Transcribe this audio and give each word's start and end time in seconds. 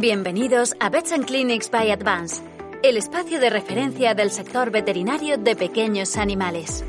Bienvenidos 0.00 0.74
a 0.80 0.88
Vets 0.88 1.12
and 1.12 1.26
Clinics 1.26 1.70
by 1.70 1.90
Advance, 1.90 2.42
el 2.82 2.96
espacio 2.96 3.38
de 3.38 3.50
referencia 3.50 4.14
del 4.14 4.30
sector 4.30 4.70
veterinario 4.70 5.36
de 5.36 5.54
pequeños 5.54 6.16
animales. 6.16 6.82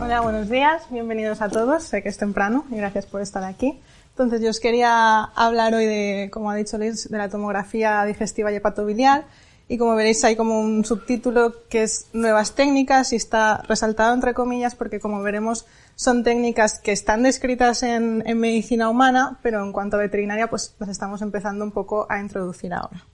Hola, 0.00 0.20
buenos 0.22 0.50
días, 0.50 0.82
bienvenidos 0.90 1.40
a 1.40 1.48
todos. 1.48 1.84
Sé 1.84 2.02
que 2.02 2.08
es 2.08 2.18
temprano 2.18 2.64
y 2.72 2.76
gracias 2.76 3.06
por 3.06 3.20
estar 3.22 3.44
aquí. 3.44 3.80
Entonces, 4.10 4.42
yo 4.42 4.50
os 4.50 4.58
quería 4.58 5.22
hablar 5.22 5.74
hoy 5.74 5.86
de, 5.86 6.30
como 6.32 6.50
ha 6.50 6.56
dicho 6.56 6.78
Liz, 6.78 7.08
de 7.08 7.18
la 7.18 7.28
tomografía 7.28 8.04
digestiva 8.04 8.50
y 8.50 8.56
hepatobiliar 8.56 9.24
y 9.68 9.78
como 9.78 9.94
veréis 9.94 10.22
hay 10.24 10.36
como 10.36 10.60
un 10.60 10.84
subtítulo 10.84 11.54
que 11.68 11.84
es 11.84 12.06
nuevas 12.12 12.54
técnicas 12.54 13.12
y 13.12 13.16
está 13.16 13.62
resaltado 13.68 14.12
entre 14.12 14.34
comillas 14.34 14.74
porque 14.74 15.00
como 15.00 15.22
veremos 15.22 15.66
son 15.96 16.22
técnicas 16.22 16.78
que 16.78 16.92
están 16.92 17.22
descritas 17.22 17.82
en, 17.82 18.22
medicina 18.38 18.88
humana, 18.88 19.38
pero 19.42 19.62
en 19.62 19.72
cuanto 19.72 19.96
a 19.96 20.00
veterinaria 20.00 20.50
pues 20.50 20.74
las 20.78 20.88
estamos 20.88 21.22
empezando 21.22 21.64
un 21.64 21.70
poco 21.70 22.06
a 22.10 22.20
introducir 22.20 22.74
ahora. 22.74 23.04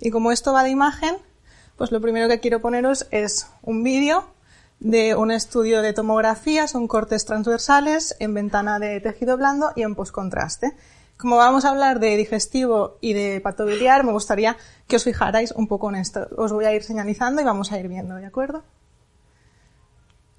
Y 0.00 0.10
como 0.10 0.32
esto 0.32 0.52
va 0.52 0.62
de 0.62 0.70
imagen, 0.70 1.16
pues 1.76 1.90
lo 1.92 2.00
primero 2.00 2.28
que 2.28 2.40
quiero 2.40 2.60
poneros 2.60 3.06
es 3.10 3.48
un 3.62 3.82
vídeo 3.82 4.24
de 4.78 5.14
un 5.14 5.30
estudio 5.30 5.82
de 5.82 5.92
tomografía, 5.92 6.68
son 6.68 6.88
cortes 6.88 7.24
transversales 7.24 8.16
en 8.18 8.32
ventana 8.32 8.78
de 8.78 9.00
tejido 9.00 9.36
blando 9.36 9.72
y 9.76 9.82
en 9.82 9.94
postcontraste. 9.94 10.72
Como 11.20 11.36
vamos 11.36 11.66
a 11.66 11.70
hablar 11.70 12.00
de 12.00 12.16
digestivo 12.16 12.96
y 13.02 13.12
de 13.12 13.42
patobiliar, 13.42 14.04
me 14.04 14.12
gustaría 14.12 14.56
que 14.86 14.96
os 14.96 15.04
fijarais 15.04 15.52
un 15.52 15.66
poco 15.66 15.90
en 15.90 15.96
esto. 15.96 16.26
Os 16.38 16.50
voy 16.50 16.64
a 16.64 16.72
ir 16.72 16.82
señalizando 16.82 17.42
y 17.42 17.44
vamos 17.44 17.72
a 17.72 17.78
ir 17.78 17.88
viendo, 17.88 18.14
¿de 18.14 18.24
acuerdo? 18.24 18.64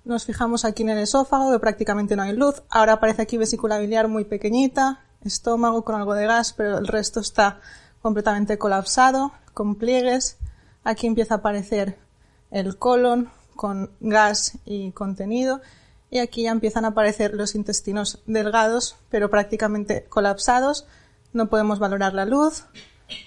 Nos 0.05 0.26
fijamos 0.26 0.66
aquí 0.66 0.81
en 0.81 0.90
el 0.90 0.98
esófago, 0.98 1.52
que 1.52 1.59
prácticamente 1.59 2.15
no 2.15 2.23
hay 2.23 2.35
luz. 2.35 2.63
Ahora 2.71 2.93
aparece 2.93 3.21
aquí 3.21 3.38
vesícula 3.38 3.77
biliar 3.77 4.07
muy 4.07 4.26
pequeñita, 4.26 5.01
estómago 5.23 5.85
con 5.85 5.93
algo 5.93 6.15
de 6.15 6.26
gas, 6.26 6.54
pero 6.54 6.79
el 6.79 6.88
resto 6.88 7.20
está 7.20 7.60
completamente 8.01 8.57
colapsado, 8.57 9.34
con 9.54 9.76
pliegues. 9.76 10.40
Aquí 10.84 11.05
empieza 11.05 11.35
a 11.35 11.38
aparecer 11.38 11.99
el 12.49 12.79
colon 12.79 13.29
con 13.55 13.91
gas 13.99 14.57
y 14.66 14.91
contenido 14.93 15.62
y 16.12 16.20
aquí 16.20 16.43
ya 16.43 16.51
empiezan 16.51 16.84
a 16.84 16.90
aparecer 16.90 17.34
los 17.34 17.55
intestinos 17.55 18.21
delgados, 18.26 18.98
pero 19.09 19.29
prácticamente 19.29 20.05
colapsados. 20.09 20.85
No 21.31 21.48
podemos 21.48 21.79
valorar 21.79 22.13
la 22.13 22.26
luz, 22.26 22.65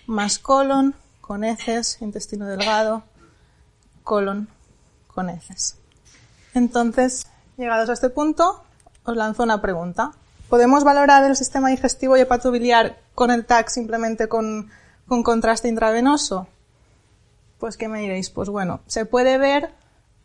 más 0.07 0.39
colon 0.39 0.95
con 1.23 1.45
heces, 1.45 1.97
intestino 2.03 2.47
delgado, 2.47 3.03
colon 4.03 4.49
con 5.09 5.31
heces. 5.31 5.79
Entonces, 6.53 7.27
llegados 7.57 7.89
a 7.89 7.95
este 7.95 8.11
punto, 8.11 8.63
os 9.05 9.17
lanzo 9.17 9.43
una 9.43 9.63
pregunta. 9.63 10.13
¿Podemos 10.51 10.85
valorar 10.85 11.25
el 11.25 11.37
sistema 11.37 11.71
digestivo 11.71 12.19
y 12.19 12.21
hepatobiliar 12.21 12.99
con 13.15 13.31
el 13.31 13.47
TAC 13.47 13.71
simplemente 13.71 14.29
con, 14.29 14.71
con 15.09 15.23
contraste 15.23 15.69
intravenoso? 15.69 16.49
Pues, 17.59 17.79
¿qué 17.79 17.89
me 17.89 18.01
diréis? 18.01 18.29
Pues 18.29 18.51
bueno, 18.51 18.81
se 18.87 19.07
puede 19.07 19.39
ver, 19.39 19.73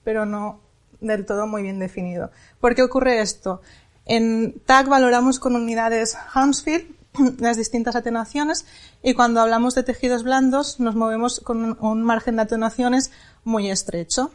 pero 0.04 0.26
no 0.26 0.60
del 1.02 1.26
todo 1.26 1.48
muy 1.48 1.62
bien 1.62 1.80
definido. 1.80 2.32
¿Por 2.60 2.76
qué 2.76 2.84
ocurre 2.84 3.22
esto? 3.22 3.62
En 4.06 4.60
TAC 4.66 4.88
valoramos 4.88 5.40
con 5.40 5.56
unidades 5.56 6.18
Hounsfield 6.34 6.96
las 7.40 7.58
distintas 7.58 7.96
atenuaciones 7.96 8.66
y 9.04 9.14
cuando 9.14 9.42
hablamos 9.42 9.76
de 9.76 9.84
tejidos 9.84 10.24
blandos 10.24 10.80
nos 10.80 10.96
movemos 10.96 11.40
con 11.40 11.78
un 11.80 12.04
margen 12.04 12.36
de 12.36 12.44
atenuaciones 12.44 13.12
muy 13.44 13.70
estrecho. 13.70 14.32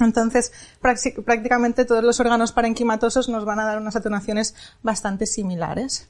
Entonces, 0.00 0.52
prácticamente 0.80 1.84
todos 1.84 2.04
los 2.04 2.20
órganos 2.20 2.52
parenquimatosos 2.52 3.28
nos 3.28 3.44
van 3.44 3.58
a 3.58 3.64
dar 3.64 3.78
unas 3.78 3.96
atenuaciones 3.96 4.54
bastante 4.82 5.26
similares. 5.26 6.08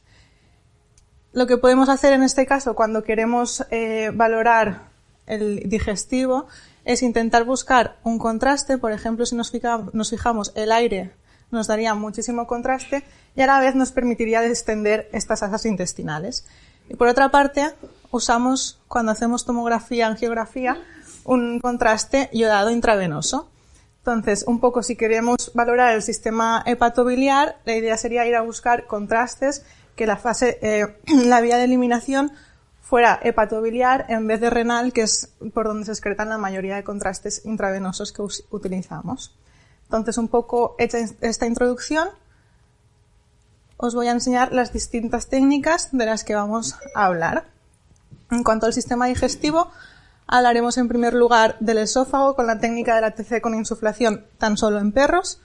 Lo 1.33 1.47
que 1.47 1.57
podemos 1.57 1.89
hacer 1.89 2.13
en 2.13 2.23
este 2.23 2.47
caso 2.47 2.75
cuando 2.75 3.03
queremos 3.03 3.65
eh, 3.71 4.11
valorar 4.15 4.89
el 5.27 5.69
digestivo 5.69 6.47
es 6.89 7.03
intentar 7.03 7.45
buscar 7.45 7.99
un 8.03 8.19
contraste, 8.19 8.79
por 8.79 8.93
ejemplo, 8.93 9.27
si 9.27 9.37
nos 9.37 9.51
fijamos, 9.51 10.53
el 10.55 10.73
aire 10.73 11.13
nos 11.51 11.67
daría 11.67 11.95
muchísimo 11.95 12.47
contraste 12.47 13.05
y 13.37 13.43
a 13.43 13.47
la 13.47 13.61
vez 13.61 13.75
nos 13.75 13.93
permitiría 13.93 14.43
extender 14.43 15.07
estas 15.13 15.43
asas 15.43 15.67
intestinales. 15.67 16.47
Y 16.89 16.95
por 16.95 17.09
otra 17.09 17.31
parte, 17.31 17.75
usamos, 18.11 18.81
cuando 18.89 19.13
hacemos 19.13 19.45
tomografía, 19.45 20.07
angiografía, 20.07 20.83
un 21.25 21.61
contraste 21.61 22.31
iodado 22.33 22.71
intravenoso. 22.71 23.51
Entonces, 23.99 24.45
un 24.47 24.59
poco 24.59 24.83
si 24.83 24.97
queremos 24.97 25.53
valorar 25.53 25.95
el 25.95 26.03
sistema 26.03 26.63
hepatobiliar, 26.65 27.59
la 27.67 27.77
idea 27.77 27.99
sería 27.99 28.27
ir 28.27 28.35
a 28.35 28.41
buscar 28.41 28.87
contrastes 28.87 29.63
que 29.95 30.07
la 30.07 30.17
fase, 30.17 30.59
eh, 30.63 30.87
la 31.27 31.43
vía 31.43 31.59
de 31.59 31.65
eliminación 31.65 32.33
fuera 32.89 33.21
hepatobiliar 33.23 34.07
en 34.09 34.27
vez 34.27 34.41
de 34.41 34.49
renal, 34.49 34.95
que 34.95 35.03
es 35.03 35.35
por 35.53 35.67
donde 35.67 35.85
se 35.85 35.93
excretan 35.93 36.31
la 36.31 36.39
mayoría 36.39 36.77
de 36.77 36.85
contrastes 36.85 37.45
intravenosos 37.45 38.13
que 38.13 38.23
utilizamos. 38.51 39.37
Entonces, 39.85 40.17
un 40.17 40.29
poco 40.29 40.75
hecha 40.79 40.97
esta 41.21 41.45
introducción, 41.45 42.09
os 43.77 43.95
voy 43.95 44.09
a 44.09 44.13
enseñar 44.13 44.55
las 44.55 44.73
distintas 44.73 45.29
técnicas 45.29 45.91
de 45.93 46.07
las 46.07 46.25
que 46.25 46.35
vamos 46.35 46.77
a 46.95 47.05
hablar. 47.05 47.45
En 48.31 48.43
cuanto 48.43 48.65
al 48.65 48.73
sistema 48.73 49.05
digestivo, 49.05 49.71
hablaremos 50.27 50.79
en 50.79 50.89
primer 50.89 51.13
lugar 51.13 51.57
del 51.61 51.79
esófago 51.79 52.35
con 52.37 52.47
la 52.47 52.59
técnica 52.59 52.95
de 52.95 53.03
la 53.03 53.11
TC 53.11 53.43
con 53.43 53.55
insuflación 53.55 54.25
tan 54.39 54.57
solo 54.57 54.79
en 54.79 54.93
perros. 54.93 55.43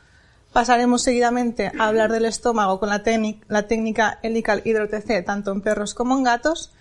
Pasaremos 0.54 1.02
seguidamente 1.02 1.74
a 1.78 1.90
hablar 1.90 2.10
del 2.10 2.24
estómago 2.24 2.80
con 2.80 2.88
la, 2.88 3.04
la 3.50 3.68
técnica 3.68 4.20
helical 4.22 4.62
hidro-TC 4.64 5.26
tanto 5.26 5.52
en 5.52 5.60
perros 5.60 5.94
como 5.94 6.16
en 6.16 6.24
gatos 6.24 6.72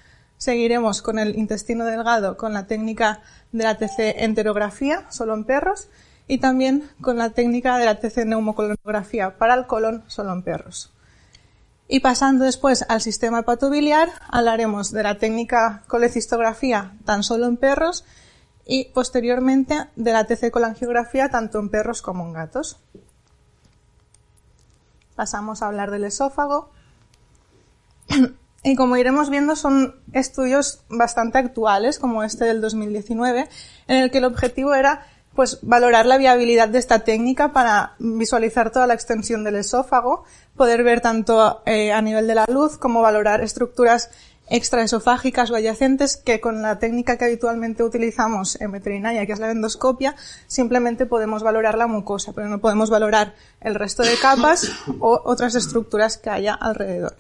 Seguiremos 0.43 1.03
con 1.03 1.21
el 1.21 1.39
intestino 1.39 1.85
delgado 1.85 2.37
con 2.37 2.53
la 2.53 2.67
técnica 2.67 3.21
de 3.53 3.63
la 3.63 3.79
TC 3.79 4.25
enterografía, 4.25 5.07
solo 5.09 5.35
en 5.35 5.45
perros, 5.45 5.89
y 6.27 6.39
también 6.39 6.91
con 7.01 7.17
la 7.17 7.31
técnica 7.31 7.79
de 7.79 7.85
la 7.85 8.01
TC 8.01 8.27
neumocolonografía 8.27 9.39
para 9.39 9.55
el 9.55 9.69
colon, 9.69 10.03
solo 10.09 10.33
en 10.33 10.43
perros. 10.43 10.93
Y 11.87 12.01
pasando 12.01 12.45
después 12.45 12.85
al 12.89 13.01
sistema 13.01 13.39
hepatobiliar, 13.39 14.09
hablaremos 14.29 14.91
de 14.91 15.05
la 15.05 15.17
técnica 15.17 15.85
colecistografía 15.87 16.97
tan 17.05 17.23
solo 17.23 17.47
en 17.47 17.57
perros 17.57 18.05
y 18.67 18.87
posteriormente 18.87 19.91
de 19.95 20.13
la 20.13 20.27
TC 20.27 20.51
colangiografía 20.51 21.29
tanto 21.29 21.61
en 21.61 21.69
perros 21.69 22.03
como 22.03 22.27
en 22.27 22.33
gatos. 22.33 22.81
Pasamos 25.15 25.63
a 25.63 25.69
hablar 25.69 25.93
del 25.93 26.03
esófago. 26.03 26.69
Y 28.65 28.77
como 28.77 28.97
iremos 28.97 29.29
viendo, 29.29 29.57
son 29.57 29.97
estudios 30.13 30.85
bastante 30.89 31.39
actuales, 31.39 31.99
como 31.99 32.23
este 32.23 32.45
del 32.45 32.61
2019, 32.61 33.49
en 33.89 33.97
el 33.97 34.11
que 34.11 34.19
el 34.19 34.25
objetivo 34.25 34.75
era 34.75 35.07
pues 35.35 35.59
valorar 35.63 36.07
la 36.07 36.19
viabilidad 36.19 36.69
de 36.69 36.79
esta 36.79 37.01
técnica 37.01 37.53
para 37.53 37.95
visualizar 37.99 38.71
toda 38.71 38.87
la 38.87 38.95
extensión 38.95 39.45
del 39.45 39.57
esófago, 39.57 40.25
poder 40.57 40.85
ver 40.85 41.01
tanto 41.01 41.63
eh, 41.65 41.91
a 41.93 42.03
nivel 42.03 42.27
de 42.27 42.35
la 42.35 42.45
luz 42.49 42.77
como 42.77 43.01
valorar 43.01 43.41
estructuras 43.41 44.11
extraesofágicas 44.49 45.51
o 45.51 45.57
adyacentes 45.57 46.19
que 46.19 46.41
con 46.41 46.61
la 46.61 46.79
técnica 46.79 47.17
que 47.17 47.25
habitualmente 47.25 47.83
utilizamos 47.83 48.61
en 48.61 48.73
veterinaria, 48.73 49.25
que 49.25 49.33
es 49.33 49.39
la 49.39 49.51
endoscopia, 49.51 50.15
simplemente 50.47 51.07
podemos 51.07 51.43
valorar 51.43 51.79
la 51.79 51.87
mucosa, 51.87 52.33
pero 52.35 52.49
no 52.49 52.59
podemos 52.59 52.91
valorar 52.91 53.35
el 53.61 53.75
resto 53.75 54.03
de 54.03 54.15
capas 54.21 54.71
o 55.01 55.23
otras 55.25 55.55
estructuras 55.55 56.19
que 56.19 56.29
haya 56.29 56.53
alrededor. 56.53 57.17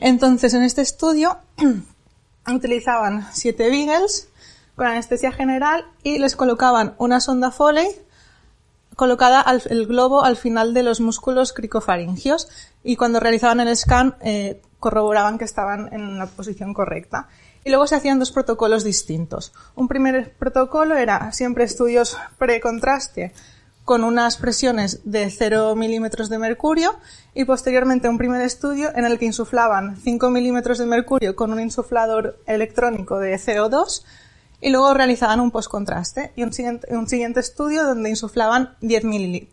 Entonces, 0.00 0.54
en 0.54 0.62
este 0.62 0.82
estudio 0.82 1.38
utilizaban 2.48 3.28
siete 3.32 3.68
Beagles 3.68 4.28
con 4.74 4.86
anestesia 4.86 5.30
general 5.30 5.84
y 6.02 6.18
les 6.18 6.36
colocaban 6.36 6.94
una 6.98 7.20
sonda 7.20 7.50
Foley 7.50 7.88
colocada 8.96 9.40
al, 9.40 9.62
el 9.70 9.86
globo 9.86 10.24
al 10.24 10.36
final 10.36 10.74
de 10.74 10.82
los 10.82 11.00
músculos 11.00 11.52
cricofaringios 11.52 12.48
y 12.82 12.96
cuando 12.96 13.20
realizaban 13.20 13.60
el 13.60 13.76
scan 13.76 14.16
eh, 14.20 14.60
corroboraban 14.78 15.38
que 15.38 15.44
estaban 15.44 15.92
en 15.92 16.18
la 16.18 16.26
posición 16.26 16.72
correcta. 16.74 17.28
Y 17.62 17.68
luego 17.68 17.86
se 17.86 17.94
hacían 17.94 18.18
dos 18.18 18.32
protocolos 18.32 18.84
distintos. 18.84 19.52
Un 19.74 19.86
primer 19.86 20.34
protocolo 20.34 20.96
era 20.96 21.30
siempre 21.32 21.64
estudios 21.64 22.16
pre-contraste 22.38 23.34
con 23.90 24.04
unas 24.04 24.36
presiones 24.36 25.00
de 25.02 25.28
0 25.28 25.74
milímetros 25.74 26.28
de 26.28 26.38
mercurio 26.38 26.94
y 27.34 27.44
posteriormente 27.44 28.08
un 28.08 28.18
primer 28.18 28.40
estudio 28.40 28.94
en 28.94 29.04
el 29.04 29.18
que 29.18 29.24
insuflaban 29.24 29.96
5 29.96 30.30
milímetros 30.30 30.78
de 30.78 30.86
mercurio 30.86 31.34
con 31.34 31.52
un 31.52 31.58
insuflador 31.58 32.38
electrónico 32.46 33.18
de 33.18 33.34
CO2 33.34 34.04
y 34.60 34.70
luego 34.70 34.94
realizaban 34.94 35.40
un 35.40 35.50
postcontraste 35.50 36.30
y 36.36 36.44
un 36.44 36.52
siguiente, 36.52 36.86
un 36.94 37.08
siguiente 37.08 37.40
estudio 37.40 37.82
donde 37.82 38.10
insuflaban 38.10 38.76
10, 38.80 39.02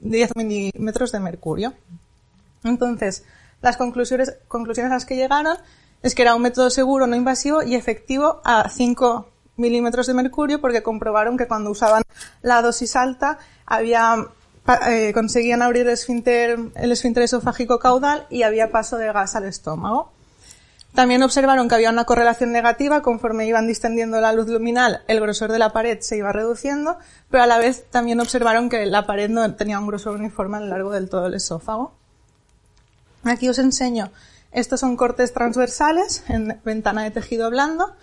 10 0.02 0.36
milímetros 0.36 1.12
de 1.12 1.20
mercurio. 1.20 1.74
Entonces, 2.64 3.24
las 3.64 3.76
conclusiones, 3.76 4.36
conclusiones 4.48 4.92
a 4.92 4.98
las 4.98 5.06
que 5.08 5.16
llegaron 5.16 5.58
es 6.04 6.14
que 6.14 6.22
era 6.22 6.36
un 6.36 6.44
método 6.44 6.70
seguro, 6.70 7.08
no 7.08 7.16
invasivo 7.16 7.64
y 7.64 7.74
efectivo 7.74 8.40
a 8.46 8.70
5 8.70 9.32
milímetros 9.56 10.06
de 10.06 10.14
mercurio 10.14 10.62
porque 10.62 10.84
comprobaron 10.84 11.38
que 11.38 11.48
cuando 11.48 11.72
usaban 11.72 12.04
la 12.44 12.62
dosis 12.62 12.96
alta 12.96 13.40
había 13.68 14.28
eh, 14.88 15.12
conseguían 15.14 15.62
abrir 15.62 15.84
el 15.84 15.94
esfínter, 15.94 16.60
el 16.76 16.92
esfínter 16.92 17.24
esofágico 17.24 17.80
caudal 17.80 18.26
y 18.30 18.44
había 18.44 18.72
paso 18.72 18.98
de 18.98 19.12
gas 19.14 19.36
al 19.36 19.46
estómago. 19.46 20.12
También 20.94 21.22
observaron 21.22 21.70
que 21.70 21.76
había 21.76 21.92
una 21.92 22.06
correlación 22.06 22.52
negativa 22.52 23.02
conforme 23.02 23.46
iban 23.46 23.68
distendiendo 23.68 24.20
la 24.20 24.34
luz 24.34 24.48
luminal, 24.48 25.04
el 25.08 25.20
grosor 25.22 25.52
de 25.52 25.60
la 25.60 25.72
pared 25.72 26.00
se 26.02 26.18
iba 26.18 26.32
reduciendo, 26.32 26.98
pero 27.30 27.44
a 27.44 27.48
la 27.48 27.60
vez 27.60 27.86
también 27.92 28.20
observaron 28.20 28.68
que 28.68 28.86
la 28.88 29.06
pared 29.06 29.30
no 29.30 29.54
tenía 29.54 29.80
un 29.80 29.88
grosor 29.88 30.16
uniforme 30.16 30.58
a 30.58 30.62
lo 30.62 30.68
largo 30.68 30.92
del 30.92 31.08
todo 31.08 31.28
el 31.28 31.36
esófago. 31.36 31.94
Aquí 33.24 33.48
os 33.48 33.60
enseño, 33.60 34.12
estos 34.52 34.80
son 34.80 34.98
cortes 34.98 35.34
transversales 35.34 36.24
en 36.30 36.60
ventana 36.66 37.04
de 37.04 37.12
tejido 37.12 37.50
blando. 37.50 37.94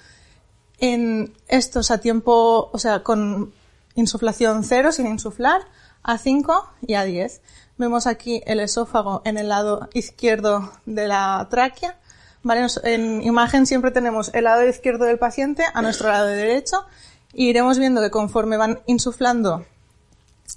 En 0.78 1.34
estos 1.48 1.90
a 1.90 1.98
tiempo, 1.98 2.70
o 2.72 2.78
sea, 2.78 3.02
con 3.02 3.52
insuflación 3.94 4.64
cero, 4.64 4.92
sin 4.92 5.06
insuflar, 5.06 5.62
a 6.02 6.18
5 6.18 6.68
y 6.86 6.94
a 6.94 7.04
10. 7.04 7.40
Vemos 7.78 8.06
aquí 8.06 8.42
el 8.46 8.60
esófago 8.60 9.22
en 9.24 9.38
el 9.38 9.48
lado 9.48 9.88
izquierdo 9.94 10.72
de 10.86 11.08
la 11.08 11.46
tráquea 11.50 11.98
¿vale? 12.44 12.66
En 12.84 13.22
imagen 13.22 13.66
siempre 13.66 13.90
tenemos 13.90 14.30
el 14.32 14.44
lado 14.44 14.68
izquierdo 14.68 15.06
del 15.06 15.18
paciente 15.18 15.64
a 15.72 15.82
nuestro 15.82 16.08
lado 16.08 16.26
derecho 16.26 16.86
y 17.32 17.48
iremos 17.48 17.78
viendo 17.78 18.00
que 18.00 18.10
conforme 18.10 18.56
van 18.56 18.80
insuflando 18.86 19.66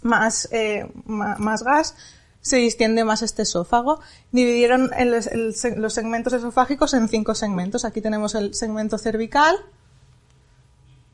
más, 0.04 0.48
eh, 0.51 0.92
más 1.06 1.63
gas, 1.63 1.95
se 2.42 2.57
distiende 2.57 3.04
más 3.04 3.24
este 3.24 3.42
esófago. 3.42 4.00
Dividieron 4.31 4.92
los 5.78 5.94
segmentos 5.94 6.33
esofágicos 6.33 6.94
en 6.94 7.10
cinco 7.10 7.33
segmentos. 7.33 7.83
Aquí 7.83 8.01
tenemos 8.01 8.36
el 8.36 8.54
segmento 8.54 8.98
cervical, 8.98 9.56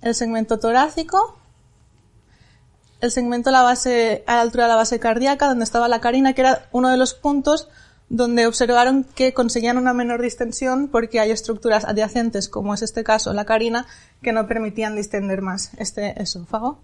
el 0.01 0.15
segmento 0.15 0.59
torácico, 0.59 1.37
el 3.03 3.11
segmento 3.11 3.49
a 3.49 3.51
la 3.51 3.63
base, 3.63 4.23
a 4.27 4.39
altura 4.39 4.63
de 4.63 4.69
la 4.69 4.75
base 4.77 4.97
cardíaca, 4.97 5.49
donde 5.49 5.65
estaba 5.65 5.89
la 5.89 5.99
carina, 5.99 6.31
que 6.31 6.39
era 6.39 6.69
uno 6.71 6.89
de 6.89 6.95
los 6.95 7.13
puntos 7.13 7.67
donde 8.07 8.47
observaron 8.47 9.03
que 9.03 9.33
conseguían 9.33 9.77
una 9.77 9.93
menor 9.93 10.21
distensión 10.21 10.87
porque 10.87 11.19
hay 11.19 11.31
estructuras 11.31 11.83
adyacentes, 11.83 12.47
como 12.47 12.73
es 12.73 12.81
este 12.81 13.03
caso, 13.03 13.33
la 13.33 13.43
carina, 13.43 13.87
que 14.21 14.31
no 14.31 14.47
permitían 14.47 14.95
distender 14.95 15.41
más 15.41 15.71
este 15.79 16.21
esófago. 16.21 16.79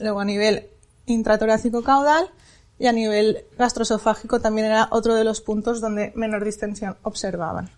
Luego 0.00 0.18
a 0.18 0.24
nivel 0.24 0.66
intratorácico 1.06 1.84
caudal 1.84 2.28
y 2.80 2.88
a 2.88 2.92
nivel 2.92 3.44
gastroesofágico 3.56 4.40
también 4.40 4.66
era 4.66 4.88
otro 4.90 5.14
de 5.14 5.22
los 5.22 5.40
puntos 5.40 5.80
donde 5.80 6.12
menor 6.16 6.44
distensión 6.44 6.96
observaban. 7.04 7.70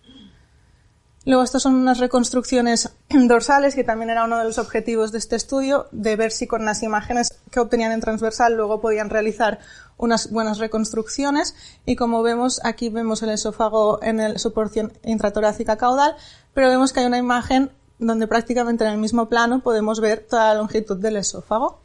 Luego, 1.29 1.43
estas 1.43 1.61
son 1.61 1.75
unas 1.75 1.99
reconstrucciones 1.99 2.91
dorsales, 3.11 3.75
que 3.75 3.85
también 3.85 4.09
era 4.09 4.25
uno 4.25 4.39
de 4.39 4.45
los 4.45 4.57
objetivos 4.57 5.13
de 5.13 5.19
este 5.19 5.37
estudio, 5.37 5.87
de 5.93 6.17
ver 6.17 6.31
si 6.31 6.47
con 6.47 6.65
las 6.65 6.83
imágenes 6.83 7.39
que 7.51 7.61
obtenían 7.61 7.93
en 7.93 8.01
transversal 8.01 8.55
luego 8.55 8.81
podían 8.81 9.11
realizar 9.11 9.59
unas 9.99 10.31
buenas 10.31 10.57
reconstrucciones. 10.57 11.55
Y 11.85 11.97
como 11.97 12.23
vemos, 12.23 12.63
aquí 12.65 12.89
vemos 12.89 13.23
el 13.23 13.29
esófago 13.29 14.03
en 14.03 14.39
su 14.39 14.55
porción 14.55 14.91
intratorácica 15.05 15.77
caudal, 15.77 16.17
pero 16.55 16.71
vemos 16.71 16.95
que 16.95 17.01
hay 17.01 17.07
una 17.07 17.19
imagen 17.19 17.73
donde 17.99 18.27
prácticamente 18.27 18.85
en 18.87 18.93
el 18.93 18.99
mismo 18.99 19.29
plano 19.29 19.61
podemos 19.61 20.01
ver 20.01 20.21
toda 20.27 20.55
la 20.55 20.55
longitud 20.55 20.97
del 20.97 21.19
esófago. 21.19 21.83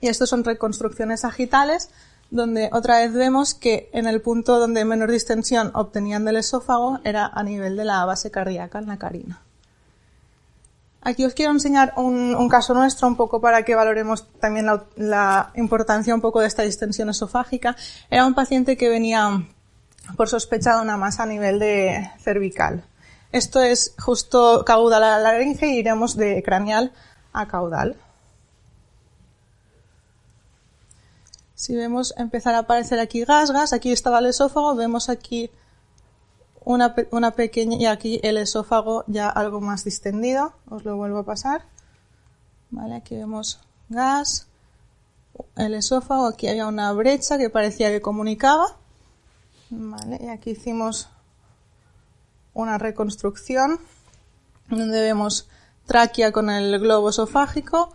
Y 0.00 0.06
estos 0.06 0.30
son 0.30 0.44
reconstrucciones 0.44 1.22
sagitales 1.22 1.90
donde 2.30 2.70
otra 2.72 2.98
vez 2.98 3.12
vemos 3.12 3.54
que 3.54 3.90
en 3.92 4.06
el 4.06 4.20
punto 4.20 4.58
donde 4.58 4.84
menor 4.84 5.10
distensión 5.10 5.70
obtenían 5.74 6.24
del 6.24 6.36
esófago 6.36 7.00
era 7.04 7.26
a 7.26 7.42
nivel 7.42 7.76
de 7.76 7.84
la 7.84 8.04
base 8.04 8.30
cardíaca 8.30 8.78
en 8.78 8.86
la 8.86 8.98
carina. 8.98 9.42
Aquí 11.02 11.24
os 11.24 11.32
quiero 11.32 11.52
enseñar 11.52 11.94
un, 11.96 12.48
caso 12.50 12.74
nuestro 12.74 13.08
un 13.08 13.16
poco 13.16 13.40
para 13.40 13.64
que 13.64 13.74
valoremos 13.74 14.28
también 14.38 14.66
la, 14.96 15.50
importancia 15.54 16.14
un 16.14 16.20
poco 16.20 16.40
de 16.40 16.46
esta 16.46 16.62
distensión 16.62 17.08
esofágica. 17.08 17.74
Era 18.10 18.26
un 18.26 18.34
paciente 18.34 18.76
que 18.76 18.90
venía 18.90 19.46
por 20.16 20.28
sospecha 20.28 20.76
de 20.76 20.82
una 20.82 20.98
masa 20.98 21.22
a 21.22 21.26
nivel 21.26 21.58
de 21.58 22.10
cervical. 22.18 22.84
Esto 23.32 23.62
es 23.62 23.94
justo 23.98 24.64
caudal 24.66 25.04
a 25.04 25.18
la 25.18 25.18
laringe 25.20 25.68
y 25.68 25.78
iremos 25.78 26.16
de 26.16 26.42
craneal 26.42 26.92
a 27.32 27.48
caudal. 27.48 27.96
Si 31.60 31.76
vemos 31.76 32.14
empezar 32.16 32.54
a 32.54 32.60
aparecer 32.60 33.00
aquí 33.00 33.22
gasgas, 33.22 33.74
aquí 33.74 33.92
estaba 33.92 34.20
el 34.20 34.24
esófago, 34.24 34.74
vemos 34.74 35.10
aquí 35.10 35.50
una, 36.64 36.94
una 37.10 37.32
pequeña, 37.32 37.76
y 37.76 37.84
aquí 37.84 38.18
el 38.22 38.38
esófago 38.38 39.04
ya 39.08 39.28
algo 39.28 39.60
más 39.60 39.84
distendido, 39.84 40.54
os 40.70 40.86
lo 40.86 40.96
vuelvo 40.96 41.18
a 41.18 41.26
pasar. 41.26 41.66
Vale, 42.70 42.94
aquí 42.94 43.14
vemos 43.14 43.60
gas, 43.90 44.46
el 45.54 45.74
esófago, 45.74 46.28
aquí 46.28 46.48
había 46.48 46.66
una 46.66 46.92
brecha 46.92 47.36
que 47.36 47.50
parecía 47.50 47.90
que 47.90 48.00
comunicaba. 48.00 48.78
Vale, 49.68 50.18
y 50.18 50.28
aquí 50.28 50.52
hicimos 50.52 51.10
una 52.54 52.78
reconstrucción 52.78 53.78
donde 54.70 55.02
vemos 55.02 55.46
tráquea 55.84 56.32
con 56.32 56.48
el 56.48 56.80
globo 56.80 57.10
esofágico, 57.10 57.92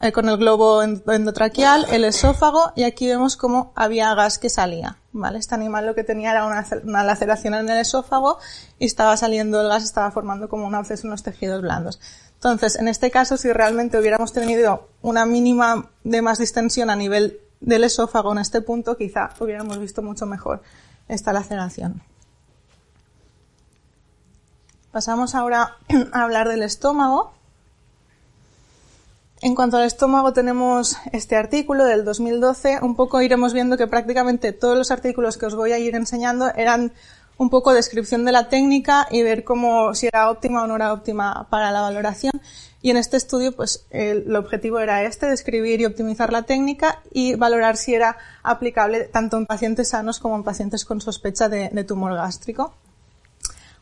eh, 0.00 0.12
con 0.12 0.28
el 0.28 0.36
globo 0.36 0.82
endotraqueal, 0.82 1.86
el 1.90 2.04
esófago, 2.04 2.72
y 2.74 2.84
aquí 2.84 3.06
vemos 3.06 3.36
cómo 3.36 3.72
había 3.74 4.14
gas 4.14 4.38
que 4.38 4.48
salía. 4.48 4.98
¿vale? 5.12 5.38
Este 5.38 5.54
animal 5.54 5.86
lo 5.86 5.94
que 5.94 6.04
tenía 6.04 6.30
era 6.30 6.46
una, 6.46 6.66
una, 6.84 7.04
laceración 7.04 7.54
en 7.54 7.68
el 7.68 7.78
esófago 7.78 8.38
y 8.78 8.86
estaba 8.86 9.16
saliendo 9.16 9.60
el 9.60 9.68
gas, 9.68 9.84
estaba 9.84 10.10
formando 10.10 10.48
como 10.48 10.66
un 10.66 10.74
absceso 10.74 11.06
en 11.06 11.10
los 11.10 11.22
tejidos 11.22 11.62
blandos. 11.62 12.00
Entonces, 12.34 12.76
en 12.76 12.88
este 12.88 13.10
caso, 13.10 13.36
si 13.36 13.52
realmente 13.52 13.98
hubiéramos 13.98 14.32
tenido 14.32 14.88
una 15.02 15.26
mínima 15.26 15.90
de 16.04 16.22
más 16.22 16.38
distensión 16.38 16.88
a 16.88 16.96
nivel 16.96 17.38
del 17.60 17.84
esófago 17.84 18.32
en 18.32 18.38
este 18.38 18.62
punto, 18.62 18.96
quizá 18.96 19.30
hubiéramos 19.38 19.78
visto 19.78 20.00
mucho 20.00 20.24
mejor 20.24 20.62
esta 21.08 21.32
laceración. 21.32 22.02
Pasamos 24.92 25.34
ahora 25.34 25.76
a 26.12 26.22
hablar 26.22 26.48
del 26.48 26.62
estómago. 26.62 27.34
En 29.42 29.54
cuanto 29.54 29.78
al 29.78 29.84
estómago 29.84 30.34
tenemos 30.34 30.98
este 31.12 31.34
artículo 31.34 31.84
del 31.86 32.04
2012. 32.04 32.80
Un 32.82 32.94
poco 32.94 33.22
iremos 33.22 33.54
viendo 33.54 33.78
que 33.78 33.86
prácticamente 33.86 34.52
todos 34.52 34.76
los 34.76 34.90
artículos 34.90 35.38
que 35.38 35.46
os 35.46 35.54
voy 35.54 35.72
a 35.72 35.78
ir 35.78 35.94
enseñando 35.94 36.52
eran 36.54 36.92
un 37.38 37.48
poco 37.48 37.72
descripción 37.72 38.26
de 38.26 38.32
la 38.32 38.50
técnica 38.50 39.08
y 39.10 39.22
ver 39.22 39.42
cómo 39.42 39.94
si 39.94 40.08
era 40.08 40.30
óptima 40.30 40.62
o 40.62 40.66
no 40.66 40.76
era 40.76 40.92
óptima 40.92 41.46
para 41.48 41.70
la 41.70 41.80
valoración. 41.80 42.32
Y 42.82 42.90
en 42.90 42.98
este 42.98 43.16
estudio, 43.16 43.56
pues 43.56 43.86
el, 43.88 44.36
objetivo 44.36 44.78
era 44.78 45.04
este, 45.04 45.24
describir 45.24 45.80
y 45.80 45.86
optimizar 45.86 46.32
la 46.32 46.42
técnica 46.42 47.00
y 47.10 47.34
valorar 47.34 47.78
si 47.78 47.94
era 47.94 48.18
aplicable 48.42 49.04
tanto 49.04 49.38
en 49.38 49.46
pacientes 49.46 49.88
sanos 49.88 50.18
como 50.18 50.36
en 50.36 50.44
pacientes 50.44 50.84
con 50.84 51.00
sospecha 51.00 51.48
de, 51.48 51.70
de 51.70 51.84
tumor 51.84 52.12
gástrico. 52.12 52.74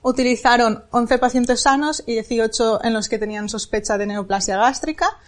Utilizaron 0.03 0.85
11 0.93 1.19
pacientes 1.19 1.63
sanos 1.63 2.05
y 2.07 2.13
18 2.13 2.85
en 2.85 2.95
los 2.95 3.09
que 3.09 3.19
tenían 3.19 3.49
sospecha 3.49 3.99
de 3.99 4.07
neoplasia 4.07 4.57
gástrica 4.57 5.19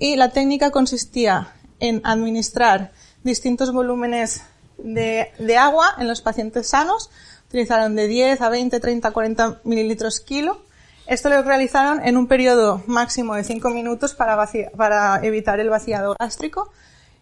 y 0.00 0.16
la 0.16 0.30
técnica 0.30 0.70
consistía 0.70 1.52
en 1.78 2.00
administrar 2.04 2.90
distintos 3.22 3.70
volúmenes 3.70 4.42
de, 4.78 5.30
de, 5.38 5.56
agua 5.58 5.94
en 5.98 6.08
los 6.08 6.22
pacientes 6.22 6.68
sanos. 6.68 7.10
Utilizaron 7.48 7.94
de 7.94 8.08
10 8.08 8.40
a 8.40 8.48
20, 8.48 8.80
30, 8.80 9.10
40 9.10 9.60
mililitros 9.64 10.20
kilo. 10.20 10.62
Esto 11.06 11.28
lo 11.28 11.42
realizaron 11.42 12.00
en 12.02 12.16
un 12.16 12.28
periodo 12.28 12.82
máximo 12.86 13.34
de 13.34 13.44
5 13.44 13.68
minutos 13.70 14.14
para, 14.14 14.48
para 14.74 15.20
evitar 15.22 15.60
el 15.60 15.68
vaciado 15.68 16.16
gástrico. 16.18 16.72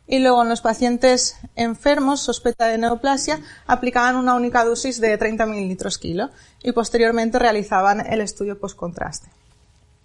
Y 0.07 0.21
luego 0.21 0.43
en 0.43 0.49
los 0.49 0.61
pacientes 0.61 1.37
enfermos, 1.57 2.21
sospecha 2.21 2.67
de 2.67 2.79
neoplasia, 2.79 3.41
aplicaban 3.67 4.15
una 4.15 4.35
única 4.35 4.65
dosis 4.65 5.01
de 5.01 5.19
30 5.19 5.47
mililitros 5.47 5.99
kilo 5.99 6.31
y 6.63 6.71
posteriormente 6.71 7.41
realizaban 7.41 8.07
el 8.07 8.21
estudio 8.21 8.59
post-contraste. 8.59 9.29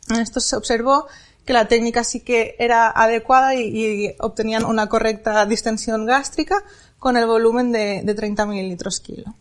Esto 0.09 0.39
se 0.39 0.55
observó 0.55 1.07
que 1.45 1.53
la 1.53 1.67
técnica 1.67 2.03
sí 2.03 2.21
que 2.21 2.55
era 2.59 2.89
adecuada 2.89 3.55
y, 3.55 4.15
obtenían 4.19 4.65
una 4.65 4.87
correcta 4.87 5.45
distensión 5.45 6.05
gástrica 6.05 6.63
con 6.99 7.17
el 7.17 7.25
volumen 7.25 7.71
de, 7.71 8.01
de 8.03 8.13
30 8.15 8.45
mililitros 8.45 8.99
kilo. 8.99 9.33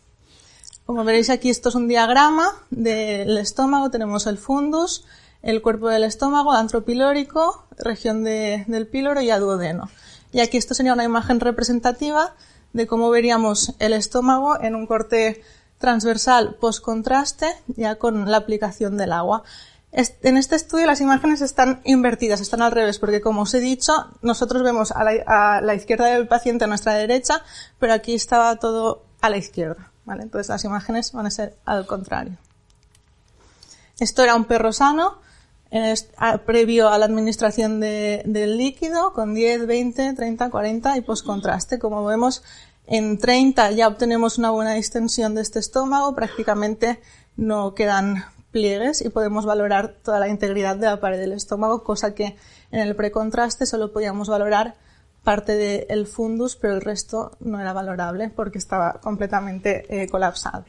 Como 0.84 1.04
veréis 1.04 1.30
aquí, 1.30 1.48
esto 1.48 1.68
es 1.68 1.74
un 1.76 1.86
diagrama 1.86 2.48
del 2.70 3.38
estómago. 3.38 3.90
Tenemos 3.90 4.26
el 4.26 4.36
fundus, 4.36 5.04
el 5.42 5.62
cuerpo 5.62 5.88
del 5.88 6.04
estómago, 6.04 6.52
antropilórico, 6.52 7.66
región 7.78 8.24
del 8.24 8.86
píloro 8.88 9.20
y 9.20 9.30
aduodeno. 9.30 9.88
Y 10.32 10.40
aquí 10.40 10.56
esto 10.56 10.74
sería 10.74 10.92
una 10.92 11.04
imagen 11.04 11.40
representativa 11.40 12.34
de 12.72 12.86
cómo 12.86 13.10
veríamos 13.10 13.74
el 13.78 13.92
estómago 13.92 14.60
en 14.60 14.74
un 14.74 14.86
corte 14.86 15.42
transversal 15.78 16.56
post-contraste 16.60 17.46
ya 17.66 17.96
con 17.96 18.30
la 18.30 18.38
aplicación 18.38 18.96
del 18.96 19.12
agua. 19.12 19.42
En 19.92 20.38
este 20.38 20.56
estudio 20.56 20.86
las 20.86 21.02
imágenes 21.02 21.42
están 21.42 21.82
invertidas, 21.84 22.40
están 22.40 22.62
al 22.62 22.72
revés, 22.72 22.98
porque 22.98 23.20
como 23.20 23.42
os 23.42 23.52
he 23.52 23.60
dicho, 23.60 23.92
nosotros 24.22 24.62
vemos 24.62 24.90
a 24.90 25.04
la, 25.04 25.74
izquierda 25.74 26.06
del 26.06 26.26
paciente 26.26 26.64
a 26.64 26.66
nuestra 26.66 26.94
derecha, 26.94 27.42
pero 27.78 27.92
aquí 27.92 28.14
estaba 28.14 28.56
todo 28.56 29.04
a 29.20 29.28
la 29.28 29.36
izquierda, 29.36 29.92
¿vale? 30.06 30.22
Entonces 30.22 30.48
las 30.48 30.64
imágenes 30.64 31.12
van 31.12 31.26
a 31.26 31.30
ser 31.30 31.58
al 31.66 31.86
contrario. 31.86 32.38
Esto 34.00 34.22
era 34.22 34.34
un 34.34 34.46
perro 34.46 34.72
sano, 34.72 35.18
previo 36.46 36.88
a 36.88 36.96
la 36.96 37.04
administración 37.04 37.78
del 37.78 38.56
líquido 38.56 39.12
con 39.12 39.34
10, 39.34 39.66
20, 39.66 40.14
30, 40.14 40.50
40 40.50 40.96
y 40.96 41.00
postcontraste. 41.02 41.78
Como 41.78 42.02
vemos, 42.06 42.42
en 42.86 43.18
30 43.18 43.72
ya 43.72 43.88
obtenemos 43.88 44.38
una 44.38 44.52
buena 44.52 44.72
distensión 44.72 45.34
de 45.34 45.42
este 45.42 45.58
estómago, 45.58 46.14
prácticamente 46.14 46.98
no 47.36 47.74
quedan 47.74 48.24
pliegues 48.52 49.02
y 49.02 49.08
podemos 49.08 49.44
valorar 49.44 49.96
toda 50.02 50.20
la 50.20 50.28
integridad 50.28 50.76
de 50.76 50.86
la 50.86 51.00
pared 51.00 51.18
del 51.18 51.32
estómago, 51.32 51.82
cosa 51.82 52.14
que 52.14 52.36
en 52.70 52.80
el 52.80 52.94
precontraste 52.94 53.66
solo 53.66 53.92
podíamos 53.92 54.28
valorar 54.28 54.76
parte 55.24 55.56
del 55.56 56.06
fundus, 56.06 56.56
pero 56.56 56.74
el 56.74 56.80
resto 56.80 57.32
no 57.40 57.60
era 57.60 57.72
valorable 57.72 58.30
porque 58.30 58.58
estaba 58.58 58.94
completamente 58.94 59.84
eh, 59.88 60.08
colapsado. 60.08 60.64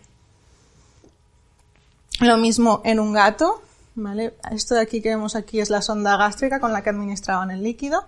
Lo 2.20 2.38
mismo 2.38 2.82
en 2.86 3.00
un 3.00 3.14
gato, 3.14 3.62
¿vale? 3.96 4.36
Esto 4.52 4.76
de 4.76 4.82
aquí 4.82 5.02
que 5.02 5.10
vemos 5.10 5.36
aquí 5.36 5.60
es 5.60 5.70
la 5.70 5.82
sonda 5.82 6.16
gástrica 6.18 6.60
con 6.60 6.72
la 6.72 6.84
que 6.84 6.92
administraban 6.92 7.52
el 7.52 7.64
líquido. 7.64 8.06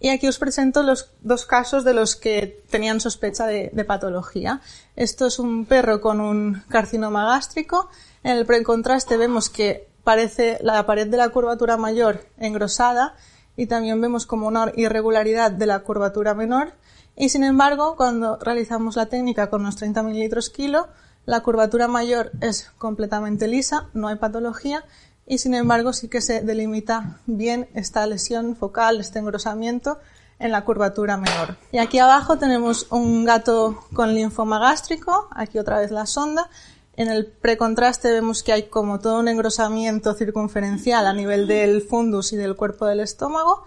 Y 0.00 0.08
aquí 0.10 0.26
os 0.28 0.38
presento 0.38 0.82
los 0.82 1.10
dos 1.22 1.46
casos 1.46 1.84
de 1.84 1.94
los 1.94 2.16
que 2.16 2.62
tenían 2.68 3.00
sospecha 3.00 3.46
de, 3.46 3.70
patología. 3.86 4.60
Esto 4.96 5.26
es 5.26 5.38
un 5.38 5.66
perro 5.66 6.00
con 6.00 6.20
un 6.20 6.62
carcinoma 6.68 7.26
gástrico. 7.26 7.88
En 8.22 8.36
el 8.36 8.44
precontraste 8.44 9.16
vemos 9.16 9.48
que 9.48 9.88
parece 10.02 10.58
la 10.60 10.84
pared 10.84 11.06
de 11.06 11.16
la 11.16 11.30
curvatura 11.30 11.76
mayor 11.76 12.26
engrosada 12.38 13.14
y 13.56 13.66
también 13.66 14.00
vemos 14.00 14.26
como 14.26 14.48
una 14.48 14.72
irregularidad 14.76 15.52
de 15.52 15.66
la 15.66 15.80
curvatura 15.80 16.34
menor. 16.34 16.74
Y 17.16 17.28
sin 17.28 17.44
embargo, 17.44 17.96
cuando 17.96 18.36
realizamos 18.38 18.96
la 18.96 19.06
técnica 19.06 19.48
con 19.48 19.62
unos 19.62 19.76
30 19.76 20.02
mililitros 20.02 20.50
kilo, 20.50 20.88
la 21.24 21.40
curvatura 21.40 21.88
mayor 21.88 22.32
es 22.40 22.70
completamente 22.76 23.46
lisa, 23.48 23.88
no 23.94 24.08
hay 24.08 24.16
patología 24.16 24.84
y 25.26 25.38
sin 25.38 25.54
embargo 25.54 25.92
sí 25.92 26.08
que 26.08 26.20
se 26.20 26.42
delimita 26.42 27.20
bien 27.26 27.68
esta 27.74 28.06
lesión 28.06 28.56
focal, 28.56 29.00
este 29.00 29.18
engrosamiento 29.18 29.98
en 30.38 30.52
la 30.52 30.64
curvatura 30.64 31.16
menor. 31.16 31.56
Y 31.72 31.78
aquí 31.78 31.98
abajo 31.98 32.38
tenemos 32.38 32.86
un 32.90 33.24
gato 33.24 33.84
con 33.94 34.14
linfoma 34.14 34.58
gástrico, 34.58 35.28
aquí 35.30 35.58
otra 35.58 35.78
vez 35.78 35.90
la 35.90 36.06
sonda. 36.06 36.50
En 36.96 37.08
el 37.08 37.26
precontraste 37.26 38.12
vemos 38.12 38.42
que 38.42 38.52
hay 38.52 38.64
como 38.64 39.00
todo 39.00 39.20
un 39.20 39.28
engrosamiento 39.28 40.14
circunferencial 40.14 41.06
a 41.06 41.12
nivel 41.12 41.46
del 41.46 41.82
fundus 41.82 42.32
y 42.32 42.36
del 42.36 42.56
cuerpo 42.56 42.86
del 42.86 43.00
estómago. 43.00 43.64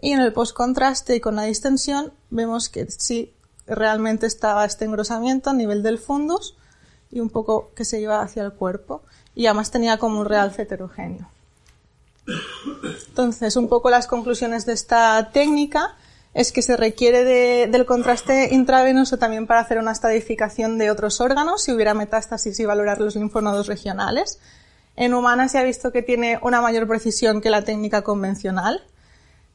Y 0.00 0.12
en 0.12 0.20
el 0.20 0.32
postcontraste 0.32 1.16
y 1.16 1.20
con 1.20 1.36
la 1.36 1.44
distensión 1.44 2.12
vemos 2.30 2.68
que 2.68 2.90
sí 2.90 3.34
realmente 3.66 4.26
estaba 4.26 4.64
este 4.64 4.84
engrosamiento 4.84 5.50
a 5.50 5.54
nivel 5.54 5.82
del 5.82 5.98
fundus 5.98 6.56
y 7.10 7.20
un 7.20 7.30
poco 7.30 7.72
que 7.74 7.84
se 7.84 8.00
iba 8.00 8.20
hacia 8.20 8.42
el 8.42 8.52
cuerpo 8.52 9.02
y 9.34 9.46
además 9.46 9.70
tenía 9.70 9.98
como 9.98 10.20
un 10.20 10.26
realce 10.26 10.62
heterogéneo. 10.62 11.28
Entonces, 13.08 13.56
un 13.56 13.68
poco 13.68 13.90
las 13.90 14.06
conclusiones 14.06 14.66
de 14.66 14.72
esta 14.72 15.30
técnica 15.32 15.96
es 16.32 16.50
que 16.50 16.62
se 16.62 16.76
requiere 16.76 17.24
del 17.68 17.86
contraste 17.86 18.52
intravenoso 18.52 19.18
también 19.18 19.46
para 19.46 19.60
hacer 19.60 19.78
una 19.78 19.92
estadificación 19.92 20.78
de 20.78 20.90
otros 20.90 21.20
órganos, 21.20 21.62
si 21.62 21.72
hubiera 21.72 21.94
metástasis 21.94 22.58
y 22.58 22.64
valorar 22.64 23.00
los 23.00 23.14
linfonodos 23.14 23.68
regionales. 23.68 24.40
En 24.96 25.14
humanas 25.14 25.52
se 25.52 25.58
ha 25.58 25.62
visto 25.62 25.92
que 25.92 26.02
tiene 26.02 26.38
una 26.42 26.60
mayor 26.60 26.88
precisión 26.88 27.40
que 27.40 27.50
la 27.50 27.62
técnica 27.62 28.02
convencional. 28.02 28.82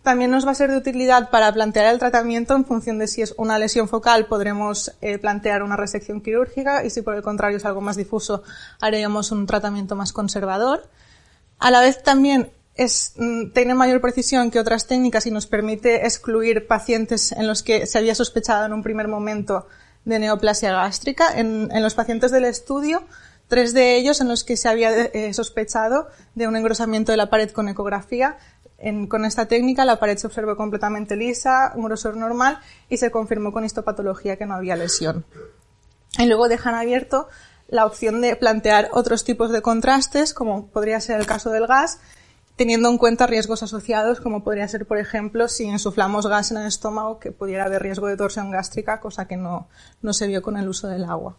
También 0.04 0.32
nos 0.32 0.48
va 0.48 0.52
a 0.52 0.56
ser 0.56 0.72
de 0.72 0.78
utilidad 0.78 1.30
para 1.30 1.52
plantear 1.52 1.94
el 1.94 2.00
tratamiento 2.00 2.56
en 2.56 2.66
función 2.66 3.00
de 3.00 3.08
si 3.08 3.22
es 3.22 3.36
una 3.38 3.60
lesión 3.60 3.90
focal, 3.90 4.28
podremos 4.28 4.94
eh, 5.02 5.18
plantear 5.18 5.62
una 5.62 5.76
resección 5.76 6.22
quirúrgica 6.22 6.86
y 6.86 6.90
si 6.90 7.02
por 7.02 7.16
el 7.16 7.22
contrario 7.22 7.58
es 7.58 7.66
algo 7.66 7.82
más 7.82 7.98
difuso, 7.98 8.44
haríamos 8.80 9.32
un 9.32 9.46
tratamiento 9.46 9.96
más 9.96 10.14
conservador. 10.14 10.90
A 11.60 11.70
la 11.70 11.82
vez 11.82 12.02
también 12.02 12.50
es, 12.76 13.14
mm, 13.18 13.52
tiene 13.52 13.76
mayor 13.76 14.00
precisión 14.00 14.52
que 14.52 14.60
otras 14.60 14.88
técnicas 14.88 15.26
y 15.26 15.32
nos 15.32 15.48
permite 15.48 16.06
excluir 16.06 16.66
pacientes 16.66 17.34
en 17.34 17.46
los 17.46 17.62
que 17.62 17.86
se 17.86 17.98
había 17.98 18.16
sospechado 18.16 18.66
en 18.66 18.74
un 18.74 18.84
primer 18.84 19.10
momento 19.10 19.68
de 20.06 20.18
neoplasia 20.18 20.72
gástrica. 20.72 21.38
En, 21.38 21.70
los 21.84 21.94
pacientes 21.94 22.32
del 22.32 22.46
estudio, 22.46 23.04
tres 23.50 23.74
de 23.74 23.98
ellos 23.98 24.22
en 24.22 24.30
los 24.30 24.46
que 24.46 24.56
se 24.56 24.70
había 24.70 24.92
eh, 24.92 25.34
sospechado 25.34 26.08
de 26.36 26.48
un 26.48 26.56
engrosamiento 26.56 27.12
de 27.12 27.18
la 27.18 27.30
pared 27.30 27.52
con 27.52 27.68
ecografía 27.68 28.38
con 29.08 29.26
esta 29.26 29.48
técnica 29.48 29.86
la 29.86 30.00
pared 30.00 30.18
se 30.18 30.28
observó 30.28 30.56
completamente 30.56 31.16
lisa, 31.16 31.74
un 31.76 31.86
grosor 31.86 32.16
normal 32.16 32.60
y 32.90 32.98
se 32.98 33.12
confirmó 33.12 33.52
con 33.52 33.66
histopatología 33.66 34.38
que 34.38 34.46
no 34.46 34.54
había 34.56 34.76
lesión. 34.76 35.26
Y 36.18 36.26
luego 36.26 36.48
dejan 36.48 36.76
abierto 36.76 37.28
la 37.68 37.86
opción 37.86 38.22
de 38.22 38.36
plantear 38.36 38.90
otros 38.94 39.24
tipos 39.24 39.52
de 39.52 39.62
contrastes, 39.62 40.34
como 40.34 40.68
podría 40.68 41.00
ser 41.02 41.20
el 41.20 41.28
caso 41.28 41.52
del 41.52 41.68
gas, 41.68 42.00
teniendo 42.56 42.90
en 42.90 42.98
cuenta 42.98 43.28
riesgos 43.28 43.64
asociados, 43.64 44.20
como 44.20 44.44
podría 44.44 44.68
ser, 44.68 44.86
por 44.86 44.98
ejemplo, 44.98 45.48
si 45.48 45.66
insuflamos 45.66 46.28
gas 46.28 46.52
en 46.52 46.58
el 46.58 46.68
estómago, 46.68 47.20
que 47.20 47.32
pudiera 47.32 47.66
haber 47.66 47.82
riesgo 47.82 48.08
de 48.08 48.18
torsión 48.18 48.52
gástrica, 48.52 49.00
cosa 49.00 49.28
que 49.28 49.38
no, 49.38 49.68
no 50.02 50.14
se 50.14 50.28
vio 50.28 50.42
con 50.42 50.58
el 50.58 50.68
uso 50.68 50.88
del 50.88 51.06
agua. 51.06 51.38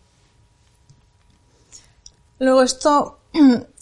Luego 2.39 2.63
esto 2.63 3.20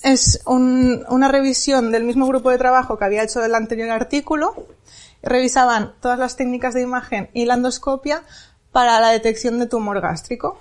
es 0.02 0.42
una 0.46 1.28
revisión 1.28 1.90
del 1.90 2.04
mismo 2.04 2.26
grupo 2.26 2.50
de 2.50 2.58
trabajo 2.58 2.98
que 2.98 3.04
había 3.04 3.22
hecho 3.22 3.44
el 3.44 3.54
anterior 3.54 3.90
artículo. 3.90 4.54
Revisaban 5.22 5.94
todas 6.00 6.18
las 6.18 6.36
técnicas 6.36 6.74
de 6.74 6.82
imagen 6.82 7.30
y 7.32 7.44
la 7.44 7.54
endoscopia 7.54 8.22
para 8.72 9.00
la 9.00 9.10
detección 9.10 9.58
de 9.58 9.66
tumor 9.66 10.00
gástrico. 10.00 10.58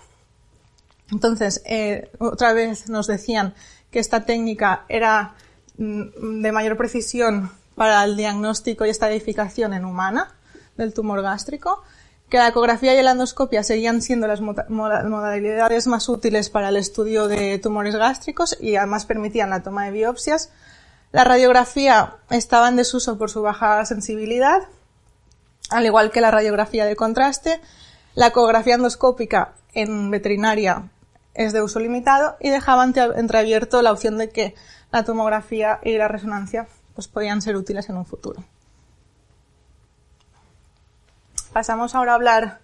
Entonces, 1.12 1.62
eh, 1.66 2.10
otra 2.20 2.54
vez 2.54 2.90
nos 2.90 3.08
decían 3.08 3.54
que 3.92 4.00
esta 4.00 4.26
técnica 4.26 4.86
era 4.90 5.36
mm, 5.78 6.42
de 6.42 6.52
mayor 6.52 6.76
precisión 6.78 7.52
para 7.76 8.04
el 8.04 8.18
diagnóstico 8.18 8.86
y 8.86 8.90
estadificación 8.90 9.74
en 9.74 9.86
humana 9.86 10.34
del 10.76 10.94
tumor 10.94 11.22
gástrico 11.22 11.84
que 12.30 12.38
la 12.38 12.50
ecografía 12.50 13.00
y 13.00 13.04
la 13.04 13.12
endoscopia 13.12 13.64
seguían 13.64 14.02
siendo 14.02 14.28
las 14.28 14.42
modalidades 14.42 15.88
más 15.88 16.10
útiles 16.10 16.50
para 16.50 16.70
el 16.70 16.78
estudio 16.78 17.28
de 17.28 17.58
tumores 17.60 17.96
gástricos 17.96 18.58
y 18.60 18.76
además 18.76 19.06
permitían 19.06 19.50
la 19.50 19.64
toma 19.64 19.86
de 19.86 19.92
biopsias. 19.92 20.52
La 21.14 21.24
radiografía 21.24 22.18
estaba 22.30 22.68
en 22.68 22.76
desuso 22.76 23.18
por 23.18 23.30
su 23.30 23.42
baja 23.42 23.86
sensibilidad, 23.86 24.64
al 25.70 25.86
igual 25.86 26.12
que 26.12 26.20
la 26.20 26.32
radiografía 26.32 26.86
de 26.86 26.98
contraste. 26.98 27.62
La 28.14 28.28
ecografía 28.28 28.76
endoscópica 28.76 29.54
en 29.74 30.12
veterinaria 30.12 30.90
es 31.34 31.54
de 31.54 31.62
uso 31.62 31.80
limitado 31.80 32.36
y 32.42 32.50
dejaban 32.50 32.94
entreabierto 33.16 33.82
la 33.82 33.94
opción 33.94 34.18
de 34.18 34.30
que 34.30 34.56
la 34.92 35.06
tomografía 35.06 35.80
y 35.84 35.98
la 35.98 36.10
resonancia 36.10 36.68
pues, 36.94 37.08
podían 37.08 37.42
ser 37.42 37.56
útiles 37.56 37.88
en 37.90 37.98
un 37.98 38.06
futuro. 38.06 38.44
Pasamos 41.58 41.96
ahora 41.96 42.12
a 42.12 42.16
hablar 42.16 42.60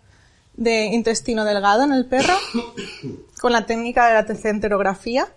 de 0.56 0.86
intestino 0.86 1.46
delgado 1.46 1.82
en 1.82 1.94
el 1.94 2.06
perro 2.06 2.36
con 3.42 3.52
la 3.52 3.66
técnica 3.66 4.06
de 4.06 4.14
la 4.14 4.50
enterografía. 4.52 5.30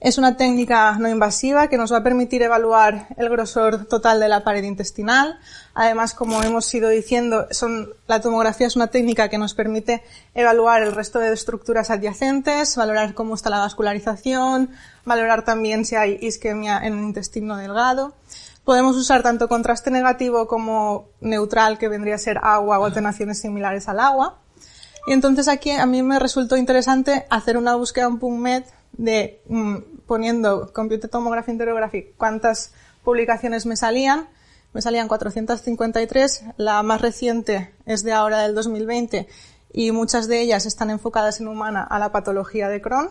Es 0.00 0.18
una 0.18 0.36
técnica 0.36 0.98
no 0.98 1.08
invasiva 1.08 1.68
que 1.68 1.78
nos 1.78 1.94
va 1.94 1.96
a 1.96 2.02
permitir 2.02 2.42
evaluar 2.42 3.06
el 3.16 3.30
grosor 3.30 3.86
total 3.86 4.20
de 4.20 4.28
la 4.28 4.44
pared 4.44 4.62
intestinal. 4.64 5.38
Además, 5.72 6.12
como 6.12 6.42
hemos 6.42 6.74
ido 6.74 6.90
diciendo, 6.90 7.46
son, 7.52 7.88
la 8.06 8.20
tomografía 8.20 8.66
es 8.66 8.76
una 8.76 8.88
técnica 8.88 9.30
que 9.30 9.38
nos 9.38 9.54
permite 9.54 10.02
evaluar 10.34 10.82
el 10.82 10.92
resto 10.92 11.20
de 11.20 11.32
estructuras 11.32 11.88
adyacentes, 11.88 12.76
valorar 12.76 13.14
cómo 13.14 13.34
está 13.34 13.48
la 13.48 13.60
vascularización, 13.60 14.72
valorar 15.06 15.42
también 15.46 15.86
si 15.86 15.96
hay 15.96 16.18
isquemia 16.20 16.80
en 16.84 16.98
el 16.98 17.04
intestino 17.04 17.56
delgado. 17.56 18.12
Podemos 18.70 18.96
usar 18.96 19.24
tanto 19.24 19.48
contraste 19.48 19.90
negativo 19.90 20.46
como 20.46 21.08
neutral, 21.20 21.76
que 21.76 21.88
vendría 21.88 22.14
a 22.14 22.18
ser 22.18 22.38
agua 22.40 22.78
o 22.78 22.84
alternaciones 22.84 23.40
similares 23.40 23.88
al 23.88 23.98
agua. 23.98 24.38
Y 25.08 25.12
entonces 25.12 25.48
aquí 25.48 25.72
a 25.72 25.86
mí 25.86 26.04
me 26.04 26.20
resultó 26.20 26.56
interesante 26.56 27.26
hacer 27.30 27.56
una 27.56 27.74
búsqueda 27.74 28.06
en 28.06 28.20
PubMed 28.20 28.62
de 28.92 29.42
mm, 29.48 29.76
poniendo 30.06 30.72
Computer 30.72 31.10
Tomography 31.10 31.50
Interography 31.50 32.12
cuántas 32.16 32.72
publicaciones 33.02 33.66
me 33.66 33.74
salían. 33.74 34.28
Me 34.72 34.82
salían 34.82 35.08
453, 35.08 36.44
la 36.56 36.80
más 36.84 37.00
reciente 37.00 37.74
es 37.86 38.04
de 38.04 38.12
ahora 38.12 38.38
del 38.38 38.54
2020 38.54 39.26
y 39.72 39.90
muchas 39.90 40.28
de 40.28 40.42
ellas 40.42 40.64
están 40.64 40.90
enfocadas 40.90 41.40
en 41.40 41.48
humana 41.48 41.82
a 41.82 41.98
la 41.98 42.12
patología 42.12 42.68
de 42.68 42.80
Crohn. 42.80 43.10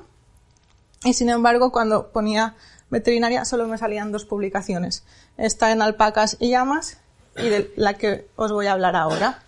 Y 1.03 1.15
sin 1.15 1.29
embargo, 1.29 1.73
cuando 1.73 2.13
ponía 2.13 2.55
veterinaria 2.89 3.46
solo 3.46 3.67
me 3.67 3.77
salían 3.77 4.12
dos 4.12 4.25
publicaciones. 4.25 5.03
Está 5.38 5.72
en 5.72 5.81
alpacas 5.81 6.38
y 6.39 6.50
llamas 6.50 6.98
y 7.38 7.50
de 7.50 7.72
la 7.75 7.96
que 7.96 8.27
os 8.36 8.51
voy 8.51 8.67
a 8.67 8.74
hablar 8.74 8.96
ahora. 8.96 9.43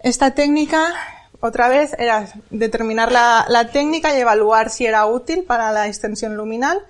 Esta 0.00 0.34
técnica, 0.34 0.94
otra 1.40 1.68
vez, 1.68 1.94
era 1.98 2.28
determinar 2.50 3.10
la, 3.10 3.46
la 3.48 3.70
técnica 3.70 4.16
y 4.16 4.20
evaluar 4.20 4.70
si 4.70 4.86
era 4.86 5.06
útil 5.06 5.44
para 5.44 5.72
la 5.72 5.88
extensión 5.88 6.36
luminal 6.36 6.80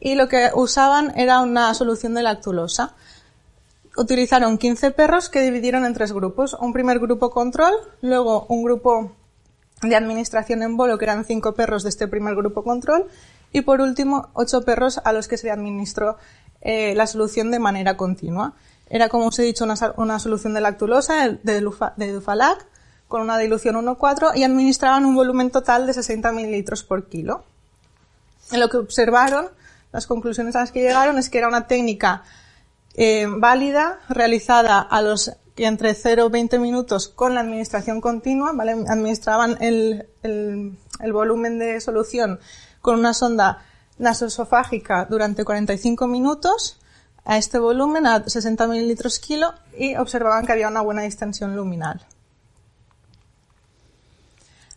y 0.00 0.14
lo 0.14 0.28
que 0.28 0.50
usaban 0.54 1.12
era 1.18 1.40
una 1.40 1.72
solución 1.74 2.14
de 2.14 2.22
lactulosa. 2.22 2.94
Utilizaron 3.96 4.58
15 4.58 4.90
perros 4.90 5.28
que 5.28 5.40
dividieron 5.40 5.84
en 5.84 5.94
tres 5.94 6.12
grupos. 6.12 6.54
Un 6.60 6.72
primer 6.72 6.98
grupo 6.98 7.30
control, 7.30 7.72
luego 8.02 8.46
un 8.48 8.62
grupo 8.62 9.12
de 9.82 9.96
administración 9.96 10.62
en 10.62 10.76
bolo, 10.76 10.98
que 10.98 11.04
eran 11.04 11.24
cinco 11.24 11.54
perros 11.54 11.82
de 11.82 11.90
este 11.90 12.08
primer 12.08 12.34
grupo 12.34 12.62
control, 12.62 13.06
Y 13.56 13.62
por 13.62 13.80
último, 13.80 14.28
ocho 14.34 14.66
perros 14.66 15.00
a 15.02 15.14
los 15.14 15.28
que 15.28 15.38
se 15.38 15.50
administró 15.50 16.18
eh, 16.60 16.94
la 16.94 17.06
solución 17.06 17.50
de 17.50 17.58
manera 17.58 17.96
continua. 17.96 18.52
Era, 18.90 19.08
como 19.08 19.28
os 19.28 19.38
he 19.38 19.44
dicho, 19.44 19.64
una, 19.96 20.18
solución 20.18 20.52
de 20.52 20.60
lactulosa, 20.60 21.38
de, 21.42 21.60
Dufalac, 21.62 22.66
con 23.08 23.22
una 23.22 23.38
dilución 23.38 23.76
1,4 23.76 24.36
y 24.36 24.44
administraban 24.44 25.06
un 25.06 25.14
volumen 25.14 25.50
total 25.50 25.86
de 25.86 25.94
60 25.94 26.32
mililitros 26.32 26.82
por 26.82 27.08
kilo. 27.08 27.44
En 28.52 28.60
lo 28.60 28.68
que 28.68 28.76
observaron, 28.76 29.48
las 29.90 30.06
conclusiones 30.06 30.54
a 30.54 30.60
las 30.60 30.70
que 30.70 30.82
llegaron 30.82 31.16
es 31.16 31.30
que 31.30 31.38
era 31.38 31.48
una 31.48 31.66
técnica 31.66 32.24
eh, 32.92 33.26
válida, 33.26 34.00
realizada 34.10 34.80
a 34.80 35.00
los 35.00 35.32
entre 35.56 35.94
0 35.94 36.26
y 36.28 36.30
20 36.30 36.58
minutos 36.58 37.08
con 37.08 37.32
la 37.34 37.40
administración 37.40 38.02
continua. 38.02 38.50
Administraban 38.50 39.56
el, 39.62 40.10
el 40.22 41.12
volumen 41.14 41.58
de 41.58 41.80
solución 41.80 42.38
con 42.86 43.00
una 43.00 43.14
sonda 43.14 43.64
nasosofágica 43.98 45.06
durante 45.10 45.44
45 45.44 46.06
minutos 46.06 46.78
a 47.24 47.36
este 47.36 47.58
volumen, 47.58 48.06
a 48.06 48.22
60 48.22 48.68
mililitros 48.68 49.18
kilo, 49.18 49.54
y 49.76 49.96
observaban 49.96 50.46
que 50.46 50.52
había 50.52 50.68
una 50.68 50.82
buena 50.82 51.02
distensión 51.02 51.56
luminal. 51.56 52.06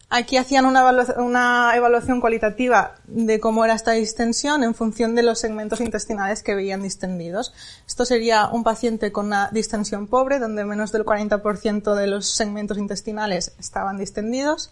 Aquí 0.09 0.37
hacían 0.37 0.65
una, 0.65 1.75
evaluación 1.75 2.19
cualitativa 2.19 2.95
de 3.05 3.39
cómo 3.39 3.63
era 3.63 3.75
esta 3.75 3.91
distensión 3.91 4.63
en 4.63 4.73
función 4.73 5.13
de 5.13 5.21
los 5.21 5.37
segmentos 5.37 5.79
intestinales 5.79 6.41
que 6.41 6.55
veían 6.55 6.81
distendidos. 6.81 7.53
Esto 7.87 8.05
sería 8.05 8.47
un 8.47 8.63
paciente 8.63 9.11
con 9.11 9.27
una 9.27 9.49
distensión 9.51 10.07
pobre, 10.07 10.39
donde 10.39 10.65
menos 10.65 10.91
del 10.91 11.05
40% 11.05 11.93
de 11.93 12.07
los 12.07 12.27
segmentos 12.27 12.79
intestinales 12.79 13.53
estaban 13.59 13.99
distendidos. 13.99 14.71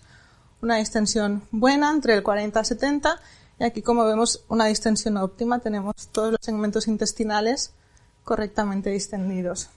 Una 0.62 0.78
distensión 0.78 1.44
buena, 1.52 1.92
entre 1.92 2.14
el 2.14 2.24
40 2.24 2.60
y 2.60 2.66
70. 2.66 3.20
Y 3.60 3.64
aquí, 3.64 3.82
como 3.82 4.06
vemos, 4.06 4.44
una 4.50 4.66
distensión 4.66 5.18
óptima. 5.18 5.60
Tenemos 5.60 5.96
todos 6.12 6.32
los 6.32 6.40
segmentos 6.42 6.88
intestinales 6.88 7.72
correctamente 8.24 8.90
distendidos 8.90 9.70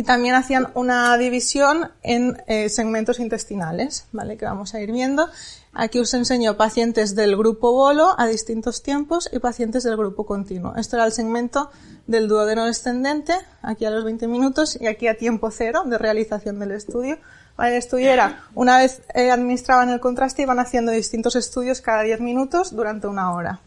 y 0.00 0.02
también 0.02 0.34
hacían 0.34 0.68
una 0.72 1.16
división 1.18 1.90
en 2.02 2.42
eh, 2.46 2.70
segmentos 2.70 3.18
intestinales, 3.18 4.06
¿vale? 4.12 4.38
Que 4.38 4.46
vamos 4.46 4.72
a 4.72 4.80
ir 4.80 4.92
viendo. 4.92 5.28
Aquí 5.74 5.98
os 5.98 6.14
enseño 6.14 6.56
pacientes 6.56 7.14
del 7.14 7.36
grupo 7.36 7.72
bolo 7.72 8.14
a 8.16 8.26
distintos 8.26 8.82
tiempos 8.82 9.28
y 9.30 9.40
pacientes 9.40 9.82
del 9.82 9.98
grupo 9.98 10.24
continuo. 10.24 10.74
Esto 10.76 10.96
era 10.96 11.04
el 11.04 11.12
segmento 11.12 11.70
del 12.06 12.28
duodeno 12.28 12.64
descendente, 12.64 13.34
aquí 13.60 13.84
a 13.84 13.90
los 13.90 14.02
20 14.04 14.26
minutos 14.26 14.78
y 14.80 14.86
aquí 14.86 15.06
a 15.06 15.18
tiempo 15.18 15.50
cero 15.50 15.82
de 15.84 15.98
realización 15.98 16.58
del 16.60 16.72
estudio. 16.72 17.18
Era, 17.62 18.44
una 18.54 18.78
vez 18.78 19.02
eh, 19.14 19.30
administraban 19.30 19.90
el 19.90 20.00
contraste, 20.00 20.42
iban 20.42 20.58
haciendo 20.58 20.92
distintos 20.92 21.36
estudios 21.36 21.80
cada 21.80 22.02
10 22.02 22.20
minutos 22.20 22.74
durante 22.74 23.06
una 23.06 23.32
hora. 23.32 23.60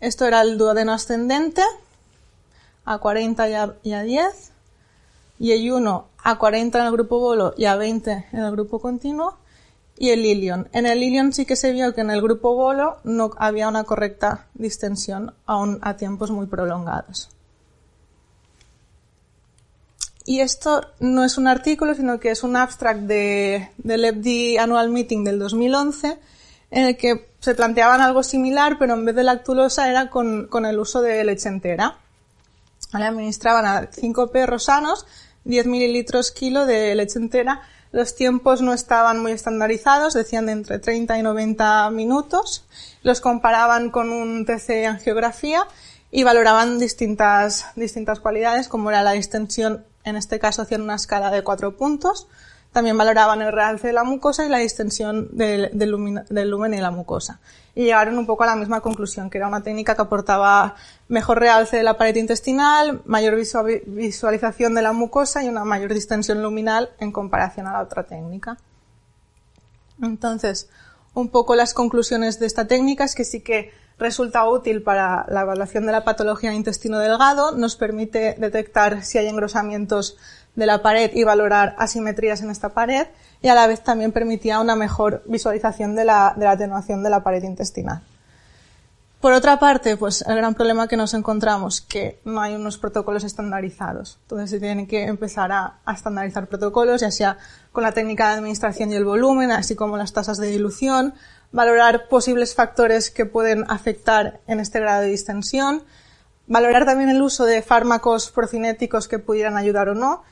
Esto 0.00 0.26
era 0.26 0.40
el 0.42 0.58
duodeno 0.58 0.92
ascendente, 0.92 1.62
a 2.84 2.98
40 2.98 3.48
y 3.82 3.92
a, 3.92 4.02
10, 4.02 4.52
y 5.38 5.52
el 5.52 5.72
1 5.72 6.06
a 6.22 6.38
40 6.38 6.78
en 6.78 6.84
el 6.86 6.92
grupo 6.92 7.18
bolo 7.18 7.54
y 7.56 7.66
a 7.66 7.76
20 7.76 8.28
en 8.32 8.38
el 8.38 8.50
grupo 8.52 8.80
continuo, 8.80 9.38
y 9.98 10.10
el 10.10 10.24
ilion. 10.24 10.68
En 10.72 10.86
el 10.86 11.02
ilion 11.02 11.32
sí 11.32 11.44
que 11.44 11.56
se 11.56 11.72
vio 11.72 11.94
que 11.94 12.00
en 12.00 12.10
el 12.10 12.22
grupo 12.22 12.54
bolo 12.54 12.96
no 13.04 13.30
había 13.36 13.68
una 13.68 13.84
correcta 13.84 14.46
distensión 14.54 15.34
aún 15.44 15.78
a 15.82 15.96
tiempos 15.96 16.30
muy 16.30 16.46
prolongados. 16.46 17.28
Y 20.30 20.42
esto 20.42 20.86
no 21.00 21.24
es 21.24 21.38
un 21.38 21.48
artículo, 21.48 21.92
sino 21.96 22.20
que 22.20 22.30
es 22.30 22.44
un 22.44 22.54
abstract 22.54 23.00
de, 23.00 23.72
del 23.78 24.04
EBD 24.04 24.60
Annual 24.60 24.88
Meeting 24.88 25.24
del 25.24 25.40
2011, 25.40 26.20
en 26.70 26.86
el 26.86 26.96
que 26.96 27.32
se 27.40 27.56
planteaban 27.56 28.00
algo 28.00 28.22
similar, 28.22 28.76
pero 28.78 28.94
en 28.94 29.04
vez 29.04 29.16
de 29.16 29.24
lactulosa 29.24 29.90
era 29.90 30.08
con, 30.08 30.46
con 30.46 30.66
el 30.66 30.78
uso 30.78 31.02
de 31.02 31.24
leche 31.24 31.48
entera. 31.48 31.96
Administraban 32.92 33.66
a 33.66 33.88
cinco 33.90 34.30
perros 34.30 34.66
sanos 34.66 35.04
10 35.46 35.66
mililitros 35.66 36.30
kilo 36.30 36.64
de 36.64 36.94
leche 36.94 37.18
entera. 37.18 37.62
Los 37.90 38.14
tiempos 38.14 38.62
no 38.62 38.72
estaban 38.72 39.18
muy 39.18 39.32
estandarizados, 39.32 40.14
decían 40.14 40.46
de 40.46 40.52
entre 40.52 40.78
30 40.78 41.18
y 41.18 41.22
90 41.24 41.90
minutos. 41.90 42.64
Los 43.02 43.20
comparaban 43.20 43.90
con 43.90 44.10
un 44.10 44.46
TC 44.46 44.84
en 44.84 45.00
geografía 45.00 45.66
y 46.12 46.22
valoraban 46.22 46.78
distintas, 46.78 47.66
distintas 47.74 48.20
cualidades, 48.20 48.68
como 48.68 48.90
era 48.90 49.02
la 49.02 49.10
distensión, 49.10 49.84
en 50.04 50.16
este 50.16 50.38
caso 50.38 50.62
hacían 50.62 50.82
una 50.82 50.94
escala 50.94 51.30
de 51.30 51.42
cuatro 51.42 51.76
puntos, 51.76 52.26
también 52.72 52.96
valoraban 52.96 53.42
el 53.42 53.52
realce 53.52 53.88
de 53.88 53.92
la 53.92 54.04
mucosa 54.04 54.44
y 54.46 54.48
la 54.48 54.58
distensión 54.58 55.28
del, 55.32 55.70
lumen, 55.90 56.74
y 56.74 56.80
la 56.80 56.90
mucosa. 56.90 57.40
Y 57.74 57.84
llegaron 57.84 58.16
un 58.16 58.26
poco 58.26 58.44
a 58.44 58.46
la 58.46 58.56
misma 58.56 58.80
conclusión, 58.80 59.28
que 59.28 59.38
era 59.38 59.48
una 59.48 59.62
técnica 59.62 59.96
que 59.96 60.02
aportaba 60.02 60.76
mejor 61.08 61.40
realce 61.40 61.78
de 61.78 61.82
la 61.82 61.98
pared 61.98 62.14
intestinal, 62.14 63.02
mayor 63.06 63.34
visualización 63.34 64.74
de 64.74 64.82
la 64.82 64.92
mucosa 64.92 65.42
y 65.42 65.48
una 65.48 65.64
mayor 65.64 65.92
distensión 65.92 66.42
luminal 66.42 66.90
en 67.00 67.10
comparación 67.10 67.66
a 67.66 67.72
la 67.72 67.82
otra 67.82 68.04
técnica. 68.04 68.56
Entonces, 70.00 70.68
un 71.14 71.28
poco 71.28 71.56
las 71.56 71.74
conclusiones 71.74 72.38
de 72.38 72.46
esta 72.46 72.68
técnica 72.68 73.04
es 73.04 73.16
que 73.16 73.24
sí 73.24 73.40
que 73.40 73.72
resulta 74.00 74.48
útil 74.48 74.82
para 74.82 75.26
la 75.28 75.42
evaluación 75.42 75.86
de 75.86 75.92
la 75.92 76.04
patología 76.04 76.52
intestino 76.52 76.98
delgado, 76.98 77.52
nos 77.52 77.76
permite 77.76 78.34
detectar 78.38 79.04
si 79.04 79.18
hay 79.18 79.28
engrosamientos 79.28 80.16
de 80.56 80.66
la 80.66 80.82
pared 80.82 81.10
y 81.14 81.22
valorar 81.22 81.76
asimetrías 81.78 82.42
en 82.42 82.50
esta 82.50 82.70
pared 82.70 83.06
y 83.42 83.48
a 83.48 83.54
la 83.54 83.66
vez 83.66 83.82
también 83.84 84.12
permitía 84.12 84.58
una 84.58 84.74
mejor 84.74 85.22
visualización 85.26 85.94
de 85.94 86.04
la, 86.04 86.34
de 86.36 86.44
la 86.44 86.52
atenuación 86.52 87.02
de 87.02 87.10
la 87.10 87.22
pared 87.22 87.42
intestinal. 87.42 88.02
Por 89.20 89.34
otra 89.34 89.58
parte, 89.58 89.98
pues 89.98 90.22
el 90.26 90.34
gran 90.34 90.54
problema 90.54 90.88
que 90.88 90.96
nos 90.96 91.12
encontramos 91.12 91.82
que 91.82 92.20
no 92.24 92.40
hay 92.40 92.54
unos 92.54 92.78
protocolos 92.78 93.22
estandarizados. 93.22 94.18
Entonces 94.22 94.48
se 94.48 94.60
tienen 94.60 94.86
que 94.86 95.04
empezar 95.04 95.52
a, 95.52 95.74
a, 95.84 95.92
estandarizar 95.92 96.46
protocolos, 96.46 97.02
ya 97.02 97.10
sea 97.10 97.36
con 97.70 97.82
la 97.82 97.92
técnica 97.92 98.28
de 98.28 98.36
administración 98.36 98.90
y 98.90 98.94
el 98.94 99.04
volumen, 99.04 99.52
así 99.52 99.76
como 99.76 99.98
las 99.98 100.14
tasas 100.14 100.38
de 100.38 100.46
dilución, 100.46 101.12
valorar 101.52 102.08
posibles 102.08 102.54
factores 102.54 103.10
que 103.10 103.26
pueden 103.26 103.64
afectar 103.68 104.40
en 104.46 104.60
este 104.60 104.80
grado 104.80 105.02
de 105.02 105.08
distensión, 105.08 105.82
valorar 106.46 106.84
también 106.84 107.10
el 107.10 107.22
uso 107.22 107.44
de 107.44 107.62
fármacos 107.62 108.30
procinéticos 108.30 109.08
que 109.08 109.18
pudieran 109.18 109.56
ayudar 109.56 109.88
o 109.88 109.94
no, 109.94 110.22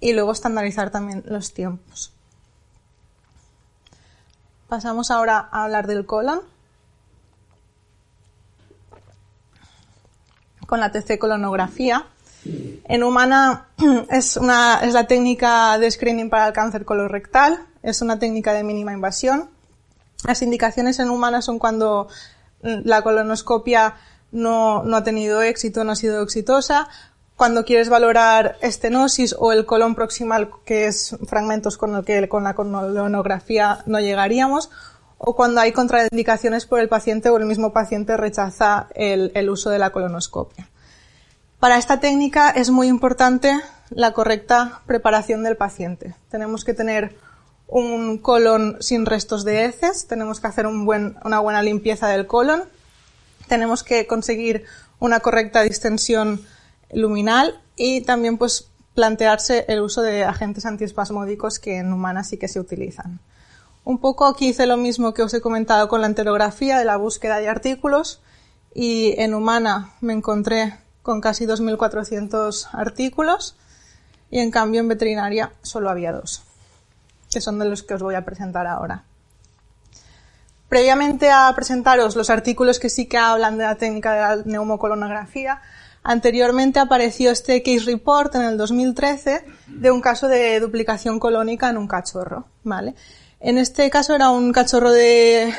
y 0.00 0.12
luego 0.12 0.32
estandarizar 0.32 0.90
también 0.90 1.24
los 1.26 1.52
tiempos. 1.52 2.12
Pasamos 4.68 5.10
ahora 5.10 5.48
a 5.50 5.64
hablar 5.64 5.86
del 5.86 6.04
colon. 6.04 6.40
Con 10.66 10.80
la 10.80 10.92
TC 10.92 11.18
colonografía. 11.18 12.06
En 12.84 13.02
humana 13.02 13.68
es, 14.10 14.36
una, 14.36 14.80
es 14.82 14.92
la 14.92 15.06
técnica 15.06 15.78
de 15.78 15.90
screening 15.90 16.28
para 16.28 16.48
el 16.48 16.52
cáncer 16.52 16.84
colorectal. 16.84 17.66
Es 17.82 18.02
una 18.02 18.18
técnica 18.18 18.52
de 18.52 18.62
mínima 18.62 18.92
invasión. 18.92 19.48
Las 20.26 20.42
indicaciones 20.42 20.98
en 20.98 21.10
humana 21.10 21.42
son 21.42 21.58
cuando 21.58 22.08
la 22.60 23.02
colonoscopia 23.02 23.94
no, 24.32 24.82
no 24.82 24.96
ha 24.96 25.04
tenido 25.04 25.42
éxito, 25.42 25.84
no 25.84 25.92
ha 25.92 25.96
sido 25.96 26.22
exitosa, 26.22 26.88
cuando 27.36 27.64
quieres 27.64 27.88
valorar 27.88 28.56
estenosis 28.62 29.34
o 29.38 29.52
el 29.52 29.64
colon 29.64 29.94
proximal, 29.94 30.50
que 30.64 30.86
es 30.86 31.16
fragmentos 31.28 31.76
con 31.76 31.94
el 31.94 32.04
que 32.04 32.28
con 32.28 32.42
la 32.42 32.54
colonografía 32.54 33.78
no 33.86 34.00
llegaríamos, 34.00 34.70
o 35.18 35.36
cuando 35.36 35.60
hay 35.60 35.72
contraindicaciones 35.72 36.66
por 36.66 36.80
el 36.80 36.88
paciente 36.88 37.28
o 37.28 37.36
el 37.36 37.44
mismo 37.44 37.72
paciente 37.72 38.16
rechaza 38.16 38.88
el, 38.94 39.30
el 39.34 39.50
uso 39.50 39.70
de 39.70 39.78
la 39.78 39.90
colonoscopia. 39.90 40.68
Para 41.60 41.78
esta 41.78 42.00
técnica 42.00 42.50
es 42.50 42.70
muy 42.70 42.88
importante 42.88 43.52
la 43.90 44.12
correcta 44.12 44.82
preparación 44.86 45.42
del 45.42 45.56
paciente. 45.56 46.14
Tenemos 46.30 46.64
que 46.64 46.74
tener 46.74 47.16
un 47.68 48.18
colon 48.18 48.78
sin 48.80 49.06
restos 49.06 49.44
de 49.44 49.66
heces, 49.66 50.06
tenemos 50.08 50.40
que 50.40 50.46
hacer 50.46 50.66
una 50.66 51.38
buena 51.38 51.62
limpieza 51.62 52.08
del 52.08 52.26
colon, 52.26 52.64
tenemos 53.46 53.84
que 53.84 54.06
conseguir 54.06 54.64
una 54.98 55.20
correcta 55.20 55.62
distensión 55.62 56.40
luminal 56.92 57.60
y 57.76 58.00
también 58.00 58.38
pues 58.38 58.68
plantearse 58.94 59.64
el 59.68 59.80
uso 59.80 60.02
de 60.02 60.24
agentes 60.24 60.66
antiespasmódicos 60.66 61.58
que 61.58 61.76
en 61.76 61.92
humanas 61.92 62.28
sí 62.28 62.38
que 62.38 62.48
se 62.48 62.58
utilizan. 62.58 63.20
Un 63.84 63.98
poco 63.98 64.26
aquí 64.26 64.48
hice 64.48 64.66
lo 64.66 64.76
mismo 64.76 65.14
que 65.14 65.22
os 65.22 65.32
he 65.34 65.40
comentado 65.40 65.88
con 65.88 66.00
la 66.00 66.08
enterografía 66.08 66.78
de 66.78 66.84
la 66.84 66.96
búsqueda 66.96 67.38
de 67.38 67.48
artículos 67.48 68.20
y 68.74 69.14
en 69.18 69.34
humana 69.34 69.94
me 70.00 70.14
encontré 70.14 70.74
con 71.02 71.20
casi 71.20 71.46
2.400 71.46 72.68
artículos 72.72 73.56
y 74.30 74.40
en 74.40 74.50
cambio 74.50 74.80
en 74.80 74.88
veterinaria 74.88 75.52
solo 75.62 75.90
había 75.90 76.12
dos, 76.12 76.42
que 77.30 77.40
son 77.40 77.58
de 77.58 77.66
los 77.66 77.82
que 77.82 77.94
os 77.94 78.02
voy 78.02 78.14
a 78.14 78.24
presentar 78.24 78.66
ahora. 78.66 79.04
Previamente 80.68 81.30
a 81.30 81.50
presentaros 81.54 82.14
los 82.14 82.30
artículos 82.30 82.78
que 82.78 82.90
sí 82.90 83.06
que 83.06 83.18
hablan 83.18 83.56
de 83.58 83.64
la 83.64 83.76
técnica 83.76 84.12
de 84.12 84.20
la 84.20 84.42
neumocolonografía, 84.44 85.62
Anteriormente 86.02 86.78
apareció 86.78 87.30
este 87.30 87.62
case 87.62 87.84
report 87.84 88.34
en 88.34 88.42
el 88.42 88.56
2013 88.56 89.44
de 89.66 89.90
un 89.90 90.00
caso 90.00 90.28
de 90.28 90.58
duplicación 90.58 91.18
colónica 91.18 91.68
en 91.68 91.76
un 91.76 91.86
cachorro, 91.86 92.46
¿vale? 92.62 92.94
En 93.40 93.58
este 93.58 93.90
caso 93.90 94.14
era 94.14 94.30
un 94.30 94.52
cachorro 94.52 94.90
de 94.90 95.52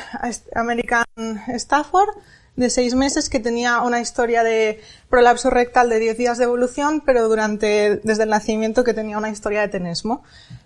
American 0.54 1.04
Stafford 1.48 2.10
de 2.56 2.70
seis 2.70 2.94
meses 2.94 3.28
que 3.28 3.40
tenía 3.40 3.80
una 3.80 4.00
historia 4.00 4.42
de 4.42 4.80
prolapso 5.08 5.50
rectal 5.50 5.88
de 5.88 5.98
10 5.98 6.18
días 6.18 6.38
de 6.38 6.44
evolución, 6.44 7.02
pero 7.04 7.28
durante, 7.28 8.00
desde 8.02 8.24
el 8.24 8.30
nacimiento 8.30 8.84
que 8.84 8.94
tenía 8.94 9.18
una 9.18 9.30
historia 9.30 9.60
de 9.62 9.68
tenesmo. 9.68 10.22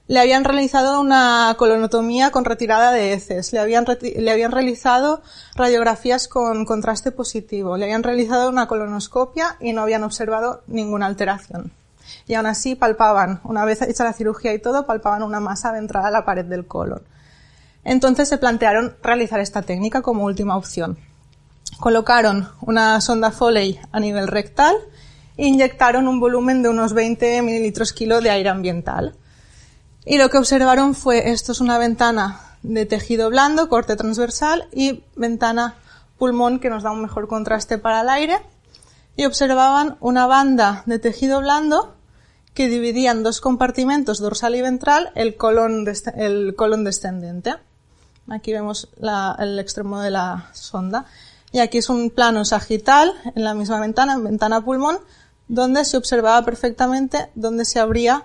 Le 0.06 0.20
habían 0.20 0.44
realizado 0.44 1.00
una 1.00 1.54
colonotomía 1.56 2.30
con 2.30 2.44
retirada 2.44 2.92
de 2.92 3.14
heces, 3.14 3.52
le 3.52 3.58
habían, 3.58 3.86
le 4.00 4.30
habían 4.30 4.52
realizado 4.52 5.22
radiografías 5.54 6.28
con 6.28 6.66
contraste 6.66 7.10
positivo, 7.10 7.76
le 7.76 7.84
habían 7.84 8.02
realizado 8.02 8.50
una 8.50 8.66
colonoscopia 8.66 9.56
y 9.60 9.72
no 9.72 9.82
habían 9.82 10.04
observado 10.04 10.62
ninguna 10.66 11.06
alteración. 11.06 11.72
Y 12.26 12.34
aún 12.34 12.46
así 12.46 12.74
palpaban, 12.74 13.40
una 13.44 13.64
vez 13.64 13.80
hecha 13.80 14.04
la 14.04 14.12
cirugía 14.12 14.52
y 14.52 14.58
todo, 14.58 14.84
palpaban 14.84 15.22
una 15.22 15.40
masa 15.40 15.72
ventral 15.72 16.04
a 16.04 16.10
la 16.10 16.24
pared 16.24 16.44
del 16.44 16.66
colon. 16.66 17.02
Entonces 17.82 18.28
se 18.28 18.38
plantearon 18.38 18.96
realizar 19.02 19.40
esta 19.40 19.62
técnica 19.62 20.02
como 20.02 20.24
última 20.24 20.56
opción. 20.56 20.98
Colocaron 21.84 22.48
una 22.62 22.98
sonda 23.02 23.30
Foley 23.30 23.78
a 23.92 24.00
nivel 24.00 24.26
rectal 24.26 24.74
e 25.36 25.46
inyectaron 25.46 26.08
un 26.08 26.18
volumen 26.18 26.62
de 26.62 26.70
unos 26.70 26.94
20 26.94 27.42
mililitros 27.42 27.92
kilo 27.92 28.22
de 28.22 28.30
aire 28.30 28.48
ambiental. 28.48 29.14
Y 30.06 30.16
lo 30.16 30.30
que 30.30 30.38
observaron 30.38 30.94
fue, 30.94 31.32
esto 31.32 31.52
es 31.52 31.60
una 31.60 31.76
ventana 31.76 32.40
de 32.62 32.86
tejido 32.86 33.28
blando, 33.28 33.68
corte 33.68 33.96
transversal 33.96 34.66
y 34.72 35.04
ventana 35.14 35.74
pulmón 36.16 36.58
que 36.58 36.70
nos 36.70 36.84
da 36.84 36.90
un 36.90 37.02
mejor 37.02 37.28
contraste 37.28 37.76
para 37.76 38.00
el 38.00 38.08
aire. 38.08 38.38
Y 39.14 39.26
observaban 39.26 39.98
una 40.00 40.26
banda 40.26 40.84
de 40.86 40.98
tejido 40.98 41.40
blando 41.40 41.96
que 42.54 42.68
dividía 42.68 43.10
en 43.10 43.22
dos 43.22 43.42
compartimentos 43.42 44.20
dorsal 44.20 44.54
y 44.54 44.62
ventral 44.62 45.10
el 45.16 45.36
colon, 45.36 45.84
el 46.16 46.54
colon 46.56 46.82
descendente. 46.82 47.56
Aquí 48.30 48.54
vemos 48.54 48.88
el 49.38 49.58
extremo 49.58 50.00
de 50.00 50.10
la 50.10 50.48
sonda. 50.54 51.04
Y 51.54 51.60
aquí 51.60 51.78
es 51.78 51.88
un 51.88 52.10
plano 52.10 52.44
sagital 52.44 53.14
en 53.36 53.44
la 53.44 53.54
misma 53.54 53.78
ventana, 53.78 54.14
en 54.14 54.24
ventana 54.24 54.64
pulmón, 54.64 54.98
donde 55.46 55.84
se 55.84 55.96
observaba 55.96 56.44
perfectamente 56.44 57.30
dónde 57.36 57.64
se 57.64 57.78
abría 57.78 58.24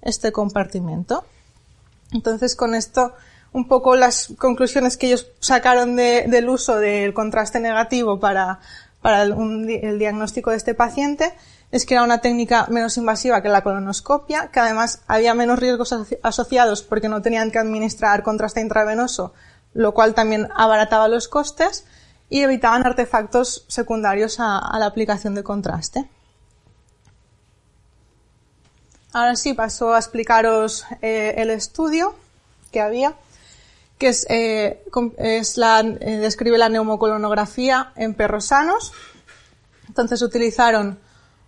este 0.00 0.32
compartimento. 0.32 1.22
Entonces, 2.12 2.56
con 2.56 2.74
esto, 2.74 3.12
un 3.52 3.68
poco 3.68 3.94
las 3.94 4.28
conclusiones 4.38 4.96
que 4.96 5.08
ellos 5.08 5.26
sacaron 5.40 5.96
del 5.96 6.48
uso 6.48 6.76
del 6.76 7.12
contraste 7.12 7.60
negativo 7.60 8.18
para, 8.18 8.60
para 9.02 9.24
el 9.24 9.98
diagnóstico 9.98 10.48
de 10.48 10.56
este 10.56 10.72
paciente 10.72 11.34
es 11.72 11.84
que 11.84 11.92
era 11.92 12.02
una 12.02 12.22
técnica 12.22 12.68
menos 12.70 12.96
invasiva 12.96 13.42
que 13.42 13.50
la 13.50 13.62
colonoscopia, 13.62 14.48
que 14.50 14.60
además 14.60 15.02
había 15.08 15.34
menos 15.34 15.58
riesgos 15.58 15.94
asociados 16.22 16.82
porque 16.82 17.10
no 17.10 17.20
tenían 17.20 17.50
que 17.50 17.58
administrar 17.58 18.22
contraste 18.22 18.62
intravenoso, 18.62 19.34
lo 19.74 19.92
cual 19.92 20.14
también 20.14 20.48
abarataba 20.56 21.06
los 21.08 21.28
costes 21.28 21.84
y 22.32 22.40
evitaban 22.40 22.86
artefactos 22.86 23.66
secundarios 23.68 24.40
a, 24.40 24.78
la 24.78 24.86
aplicación 24.86 25.34
de 25.34 25.42
contraste. 25.42 26.08
Ahora 29.12 29.36
sí 29.36 29.52
paso 29.52 29.92
a 29.92 29.98
explicaros 29.98 30.86
eh, 31.02 31.34
el 31.36 31.50
estudio 31.50 32.14
que 32.70 32.80
había, 32.80 33.16
que 33.98 34.08
es, 34.08 34.26
eh, 34.30 34.82
es 35.18 35.58
la, 35.58 35.80
eh, 35.80 36.16
describe 36.22 36.56
la 36.56 36.70
neumocolonografía 36.70 37.92
en 37.96 38.14
perros 38.14 38.46
sanos. 38.46 38.94
Entonces 39.86 40.22
utilizaron 40.22 40.98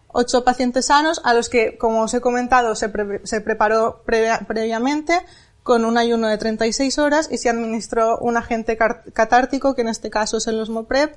ocho 0.08 0.44
pacientes 0.44 0.84
sanos 0.84 1.18
a 1.24 1.32
los 1.32 1.48
que, 1.48 1.78
como 1.78 2.02
os 2.02 2.12
he 2.12 2.20
comentado, 2.20 2.74
se 2.74 3.40
preparó 3.40 4.02
previamente 4.04 5.18
con 5.64 5.86
un 5.86 5.96
ayuno 5.96 6.28
de 6.28 6.36
36 6.36 6.98
horas 6.98 7.28
y 7.32 7.38
se 7.38 7.48
administró 7.48 8.18
un 8.18 8.36
agente 8.36 8.76
catártico, 8.76 9.74
que 9.74 9.80
en 9.80 9.88
este 9.88 10.10
caso 10.10 10.36
es 10.36 10.46
el 10.46 10.60
Osmoprep, 10.60 11.16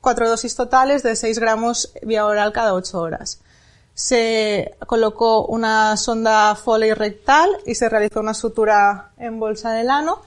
cuatro 0.00 0.28
dosis 0.28 0.54
totales 0.54 1.02
de 1.02 1.16
6 1.16 1.40
gramos 1.40 1.92
vía 2.02 2.24
oral 2.24 2.52
cada 2.52 2.74
8 2.74 2.98
horas. 2.98 3.40
Se 3.94 4.76
colocó 4.86 5.46
una 5.46 5.96
sonda 5.96 6.54
Foley 6.54 6.92
rectal 6.94 7.50
y 7.66 7.74
se 7.74 7.88
realizó 7.88 8.20
una 8.20 8.34
sutura 8.34 9.10
en 9.18 9.40
bolsa 9.40 9.72
del 9.72 9.90
ano 9.90 10.22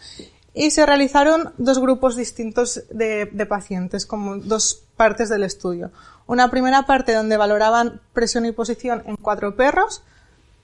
y 0.54 0.72
se 0.72 0.86
realizaron 0.86 1.54
dos 1.58 1.80
grupos 1.80 2.18
distintos 2.18 2.84
de, 2.90 3.30
de 3.32 3.46
pacientes, 3.46 4.06
como 4.06 4.36
dos 4.36 4.84
partes 4.98 5.30
del 5.30 5.44
estudio. 5.44 5.92
Una 6.28 6.52
primera 6.52 6.86
parte 6.86 7.14
donde 7.14 7.38
valoraban 7.38 8.02
presión 8.12 8.46
y 8.46 8.52
posición 8.52 9.02
en 9.06 9.16
cuatro 9.16 9.56
perros. 9.56 10.04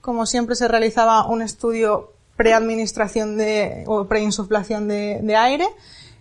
Como 0.01 0.25
siempre 0.25 0.55
se 0.57 0.67
realizaba 0.67 1.25
un 1.25 1.41
estudio 1.41 2.11
preadministración 2.37 3.37
de, 3.37 3.83
o 3.87 4.07
preinsuflación 4.07 4.87
de, 4.87 5.19
de 5.21 5.35
aire 5.35 5.67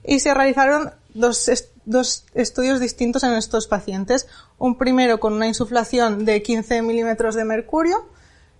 y 0.05 0.20
se 0.20 0.35
realizaron 0.35 0.92
dos, 1.14 1.50
dos 1.85 2.24
estudios 2.35 2.81
distintos 2.81 3.22
en 3.22 3.35
estos 3.35 3.66
pacientes. 3.66 4.26
Un 4.59 4.79
primero 4.79 5.20
con 5.20 5.35
una 5.35 5.46
insuflación 5.46 6.24
de 6.24 6.42
15 6.42 6.83
milímetros 6.83 7.35
de 7.35 7.44
mercurio 7.44 8.07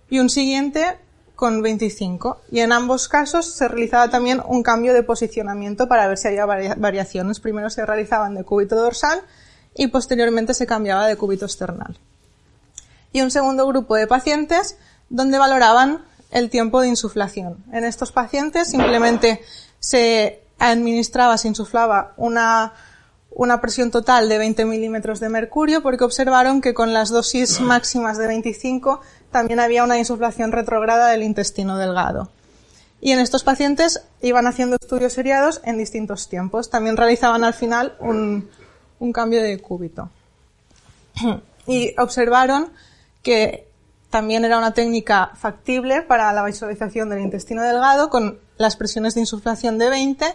y 0.09 0.19
un 0.19 0.29
siguiente 0.29 0.97
con 1.35 1.61
25. 1.61 2.41
Y 2.51 2.59
en 2.59 2.71
ambos 2.71 3.07
casos 3.07 3.53
se 3.53 3.67
realizaba 3.67 4.09
también 4.09 4.41
un 4.45 4.63
cambio 4.63 4.93
de 4.93 5.03
posicionamiento 5.03 5.87
para 5.87 6.07
ver 6.07 6.17
si 6.17 6.27
había 6.27 6.45
variaciones. 6.45 7.39
Primero 7.39 7.69
se 7.69 7.85
realizaban 7.85 8.35
de 8.35 8.43
cúbito 8.43 8.75
dorsal 8.75 9.21
y 9.75 9.87
posteriormente 9.87 10.53
se 10.53 10.65
cambiaba 10.65 11.07
de 11.07 11.15
cúbito 11.15 11.45
external. 11.45 11.97
Y 13.13 13.21
un 13.21 13.31
segundo 13.31 13.67
grupo 13.67 13.95
de 13.95 14.07
pacientes 14.07 14.77
donde 15.09 15.37
valoraban 15.37 16.01
el 16.31 16.49
tiempo 16.49 16.81
de 16.81 16.89
insuflación. 16.89 17.63
En 17.71 17.85
estos 17.85 18.11
pacientes 18.11 18.69
simplemente 18.69 19.41
se 19.79 20.41
administraba, 20.59 21.37
se 21.37 21.47
insuflaba 21.47 22.13
una, 22.17 22.73
una 23.31 23.61
presión 23.61 23.91
total 23.91 24.29
de 24.29 24.37
20 24.37 24.65
milímetros 24.65 25.19
de 25.19 25.29
mercurio 25.29 25.81
porque 25.81 26.03
observaron 26.03 26.61
que 26.61 26.73
con 26.73 26.93
las 26.93 27.09
dosis 27.09 27.59
máximas 27.61 28.17
de 28.17 28.27
25 28.27 29.01
también 29.31 29.59
había 29.59 29.83
una 29.83 29.97
insuflación 29.97 30.51
retrograda 30.51 31.09
del 31.09 31.23
intestino 31.23 31.77
delgado. 31.77 32.29
Y 32.99 33.11
en 33.11 33.19
estos 33.19 33.43
pacientes 33.43 34.01
iban 34.21 34.47
haciendo 34.47 34.77
estudios 34.81 35.13
seriados 35.13 35.61
en 35.63 35.77
distintos 35.77 36.29
tiempos. 36.29 36.71
También 36.71 36.97
realizaban 36.97 37.43
al 37.43 37.53
final 37.53 37.95
un, 37.99 38.49
un 38.99 39.13
cambio 39.13 39.41
de 39.41 39.59
cúbito. 39.59 40.09
Y 41.69 41.93
observaron 41.99 42.71
que 43.23 43.66
también 44.09 44.45
era 44.45 44.57
una 44.57 44.73
técnica 44.73 45.31
factible 45.35 46.01
para 46.01 46.31
la 46.33 46.45
visualización 46.45 47.09
del 47.09 47.19
intestino 47.19 47.61
delgado 47.61 48.09
con 48.09 48.39
las 48.57 48.75
presiones 48.75 49.15
de 49.15 49.21
insuflación 49.21 49.77
de 49.77 49.89
20 49.89 50.25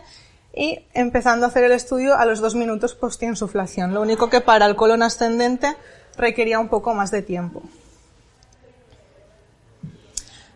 y 0.54 0.80
empezando 0.92 1.46
a 1.46 1.48
hacer 1.48 1.64
el 1.64 1.72
estudio 1.72 2.16
a 2.16 2.26
los 2.26 2.40
dos 2.40 2.54
minutos 2.54 2.94
post-insuflación. 2.94 3.94
Lo 3.94 4.02
único 4.02 4.28
que 4.28 4.42
para 4.42 4.66
el 4.66 4.76
colon 4.76 5.02
ascendente 5.02 5.74
requería 6.16 6.58
un 6.58 6.68
poco 6.68 6.94
más 6.94 7.10
de 7.10 7.22
tiempo. 7.22 7.62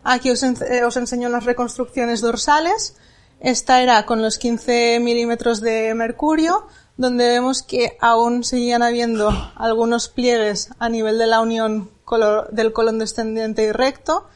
Aquí 0.04 0.30
os, 0.30 0.42
eh, 0.42 0.84
os 0.84 0.96
enseño 0.96 1.28
unas 1.28 1.44
reconstrucciones 1.44 2.20
dorsales. 2.20 2.96
Esta 3.40 3.82
era 3.82 4.04
con 4.06 4.22
los 4.22 4.38
15 4.38 5.00
milímetros 5.00 5.60
de 5.60 5.94
mercurio, 5.94 6.66
donde 6.96 7.26
vemos 7.26 7.62
que 7.62 7.96
aún 8.00 8.44
seguían 8.44 8.82
habiendo 8.82 9.30
algunos 9.56 10.08
pliegues 10.08 10.70
a 10.78 10.88
nivel 10.88 11.18
de 11.18 11.26
la 11.26 11.40
unión 11.40 11.95
del 12.52 12.72
colon 12.72 12.98
descendente 12.98 13.64
y 13.64 13.72
recto. 13.72 14.28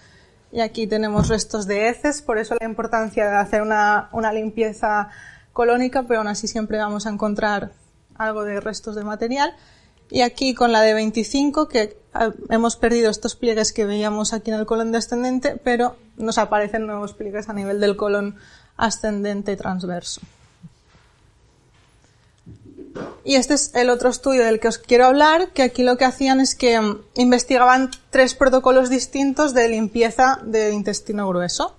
Y 0.52 0.60
aquí 0.60 0.86
tenemos 0.86 1.28
restos 1.28 1.66
de 1.66 1.88
heces, 1.88 2.22
por 2.22 2.38
eso 2.38 2.56
la 2.58 2.66
importancia 2.66 3.30
de 3.30 3.36
hacer 3.36 3.62
una, 3.62 4.08
una 4.12 4.32
limpieza 4.32 5.10
colónica, 5.52 6.02
pero 6.02 6.20
aún 6.20 6.28
así 6.28 6.48
siempre 6.48 6.78
vamos 6.78 7.06
a 7.06 7.10
encontrar 7.10 7.70
algo 8.16 8.44
de 8.44 8.60
restos 8.60 8.96
de 8.96 9.04
material. 9.04 9.54
Y 10.10 10.22
aquí 10.22 10.54
con 10.54 10.72
la 10.72 10.80
de 10.82 10.92
25, 10.92 11.68
que 11.68 11.96
ah, 12.14 12.30
hemos 12.48 12.76
perdido 12.76 13.10
estos 13.10 13.36
pliegues 13.36 13.72
que 13.72 13.84
veíamos 13.84 14.32
aquí 14.32 14.50
en 14.50 14.58
el 14.58 14.66
colon 14.66 14.90
descendente, 14.90 15.56
pero 15.62 15.96
nos 16.16 16.38
aparecen 16.38 16.86
nuevos 16.86 17.12
pliegues 17.12 17.48
a 17.48 17.52
nivel 17.52 17.78
del 17.78 17.96
colon 17.96 18.36
ascendente 18.76 19.52
y 19.52 19.56
transverso. 19.56 20.20
Y 23.24 23.36
este 23.36 23.54
es 23.54 23.74
el 23.74 23.90
otro 23.90 24.08
estudio 24.08 24.44
del 24.44 24.60
que 24.60 24.68
os 24.68 24.78
quiero 24.78 25.06
hablar, 25.06 25.50
que 25.52 25.62
aquí 25.62 25.82
lo 25.82 25.96
que 25.96 26.04
hacían 26.04 26.40
es 26.40 26.54
que 26.54 26.80
mm, 26.80 27.02
investigaban 27.16 27.90
tres 28.10 28.34
protocolos 28.34 28.88
distintos 28.88 29.54
de 29.54 29.68
limpieza 29.68 30.40
del 30.42 30.72
intestino 30.72 31.28
grueso. 31.28 31.76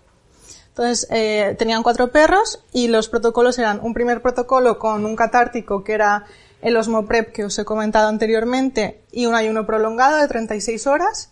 Entonces, 0.69 1.07
eh, 1.09 1.55
tenían 1.57 1.83
cuatro 1.83 2.11
perros 2.11 2.63
y 2.71 2.87
los 2.87 3.09
protocolos 3.09 3.59
eran 3.59 3.79
un 3.83 3.93
primer 3.93 4.21
protocolo 4.21 4.79
con 4.79 5.05
un 5.05 5.15
catártico 5.15 5.83
que 5.83 5.93
era 5.93 6.25
el 6.61 6.77
Osmoprep 6.77 7.33
que 7.33 7.43
os 7.43 7.59
he 7.59 7.65
comentado 7.65 8.07
anteriormente 8.07 9.03
y 9.11 9.25
un 9.25 9.35
ayuno 9.35 9.65
prolongado 9.65 10.17
de 10.17 10.27
36 10.27 10.87
horas. 10.87 11.31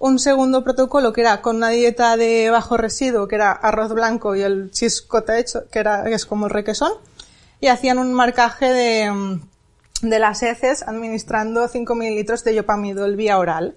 Un 0.00 0.18
segundo 0.18 0.62
protocolo 0.62 1.12
que 1.12 1.22
era 1.22 1.40
con 1.40 1.56
una 1.56 1.70
dieta 1.70 2.16
de 2.16 2.50
bajo 2.50 2.76
residuo, 2.76 3.26
que 3.26 3.36
era 3.36 3.52
arroz 3.52 3.92
blanco 3.92 4.36
y 4.36 4.42
el 4.42 4.70
cheese 4.70 5.00
cottage, 5.02 5.66
que 5.72 5.78
era, 5.78 6.04
que 6.04 6.14
es 6.14 6.26
como 6.26 6.46
el 6.46 6.52
requesón 6.52 6.92
y 7.60 7.68
hacían 7.68 7.98
un 7.98 8.12
marcaje 8.12 8.72
de, 8.72 9.10
mm, 9.10 9.40
de 10.02 10.18
las 10.18 10.42
heces 10.42 10.82
administrando 10.82 11.66
5 11.68 11.94
mililitros 11.94 12.44
de 12.44 12.54
yopamidol 12.54 13.16
vía 13.16 13.38
oral. 13.38 13.76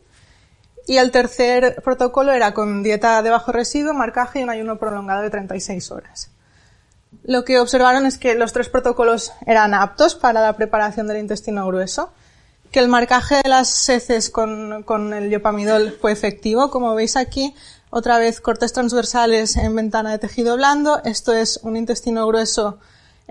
Y 0.87 0.97
el 0.97 1.11
tercer 1.11 1.81
protocolo 1.83 2.31
era 2.31 2.53
con 2.53 2.83
dieta 2.83 3.21
de 3.21 3.29
bajo 3.29 3.51
residuo, 3.51 3.93
marcaje 3.93 4.39
y 4.39 4.43
un 4.43 4.49
ayuno 4.49 4.77
prolongado 4.77 5.21
de 5.21 5.29
36 5.29 5.91
horas. 5.91 6.31
lo 7.23 7.43
que 7.43 7.59
observaron 7.59 8.05
es 8.05 8.17
que 8.17 8.35
los 8.35 8.53
tres 8.53 8.69
protocolos 8.69 9.33
eran 9.45 9.73
aptos 9.73 10.15
para 10.15 10.41
la 10.41 10.53
preparación 10.53 11.07
del 11.07 11.17
intestino 11.17 11.67
grueso, 11.67 12.11
que 12.71 12.79
el 12.79 12.87
marcaje 12.87 13.41
de 13.43 13.49
las 13.49 13.89
heces 13.89 14.29
con, 14.29 14.83
con 14.83 15.13
el 15.13 15.29
yopamidol 15.29 15.91
fue 15.99 16.13
efectivo, 16.13 16.71
como 16.71 16.95
veis 16.95 17.17
aquí, 17.17 17.53
otra 17.89 18.17
vez 18.17 18.39
cortes 18.39 18.71
transversales 18.73 19.57
en 19.57 19.75
ventana 19.75 20.11
de 20.11 20.19
tejido 20.19 20.55
blando. 20.55 21.01
Esto 21.03 21.33
es 21.33 21.59
un 21.63 21.75
intestino 21.75 22.25
grueso 22.25 22.79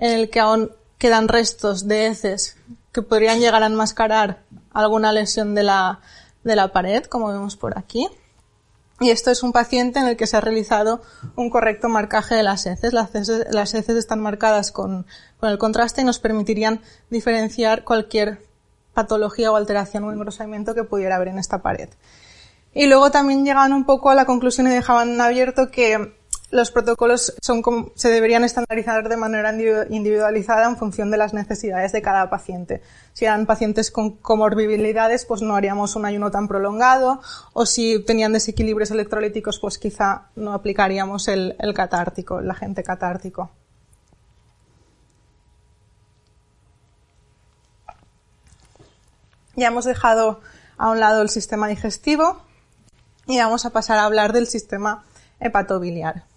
en 0.01 0.19
el 0.19 0.29
que 0.29 0.41
aún 0.41 0.71
quedan 0.97 1.29
restos 1.29 1.87
de 1.87 2.07
heces 2.07 2.57
que 2.91 3.01
podrían 3.01 3.39
llegar 3.39 3.63
a 3.63 3.67
enmascarar 3.67 4.43
alguna 4.73 5.13
lesión 5.13 5.55
de 5.55 5.63
la, 5.63 6.01
de 6.43 6.55
la 6.57 6.73
pared, 6.73 7.05
como 7.05 7.27
vemos 7.27 7.55
por 7.55 7.77
aquí. 7.77 8.09
Y 8.99 9.09
esto 9.09 9.31
es 9.31 9.41
un 9.41 9.51
paciente 9.51 9.99
en 9.99 10.07
el 10.07 10.17
que 10.17 10.27
se 10.27 10.37
ha 10.37 10.41
realizado 10.41 11.01
un 11.35 11.49
correcto 11.49 11.87
marcaje 11.87 12.35
de 12.35 12.43
las 12.43 12.65
heces. 12.65 12.93
Las 12.93 13.15
heces, 13.15 13.47
las 13.51 13.73
heces 13.73 13.95
están 13.95 14.19
marcadas 14.19 14.71
con, 14.71 15.07
con, 15.39 15.49
el 15.49 15.57
contraste 15.57 16.01
y 16.01 16.03
nos 16.03 16.19
permitirían 16.19 16.81
diferenciar 17.09 17.83
cualquier 17.83 18.45
patología 18.93 19.51
o 19.51 19.55
alteración 19.55 20.03
o 20.03 20.11
engrosamiento 20.11 20.75
que 20.75 20.83
pudiera 20.83 21.15
haber 21.15 21.29
en 21.29 21.39
esta 21.39 21.61
pared. 21.61 21.89
Y 22.73 22.87
luego 22.87 23.11
también 23.11 23.45
llegaban 23.45 23.73
un 23.73 23.85
poco 23.85 24.09
a 24.09 24.15
la 24.15 24.25
conclusión 24.25 24.67
y 24.67 24.71
dejaban 24.71 25.19
abierto 25.19 25.71
que 25.71 26.13
los 26.51 26.69
protocolos 26.69 27.33
son 27.41 27.61
como, 27.61 27.91
se 27.95 28.09
deberían 28.09 28.43
estandarizar 28.43 29.07
de 29.07 29.17
manera 29.17 29.51
individualizada 29.89 30.67
en 30.67 30.77
función 30.77 31.09
de 31.09 31.17
las 31.17 31.33
necesidades 31.33 31.93
de 31.93 32.01
cada 32.01 32.29
paciente. 32.29 32.81
Si 33.13 33.25
eran 33.25 33.45
pacientes 33.45 33.89
con 33.89 34.17
comorbilidades, 34.17 35.25
pues 35.25 35.41
no 35.41 35.55
haríamos 35.55 35.95
un 35.95 36.05
ayuno 36.05 36.29
tan 36.29 36.47
prolongado, 36.47 37.21
o 37.53 37.65
si 37.65 38.03
tenían 38.03 38.33
desequilibrios 38.33 38.91
electrolíticos, 38.91 39.59
pues 39.59 39.77
quizá 39.77 40.27
no 40.35 40.53
aplicaríamos 40.53 41.27
el, 41.29 41.55
el 41.59 41.73
catártico, 41.73 42.39
el 42.39 42.51
agente 42.51 42.83
catártico. 42.83 43.51
Ya 49.55 49.67
hemos 49.67 49.85
dejado 49.85 50.41
a 50.77 50.89
un 50.89 50.99
lado 50.99 51.21
el 51.21 51.29
sistema 51.29 51.67
digestivo 51.67 52.41
y 53.27 53.37
vamos 53.37 53.65
a 53.65 53.69
pasar 53.69 53.99
a 53.99 54.05
hablar 54.05 54.33
del 54.33 54.47
sistema 54.47 55.05
hepatobiliar. 55.39 56.30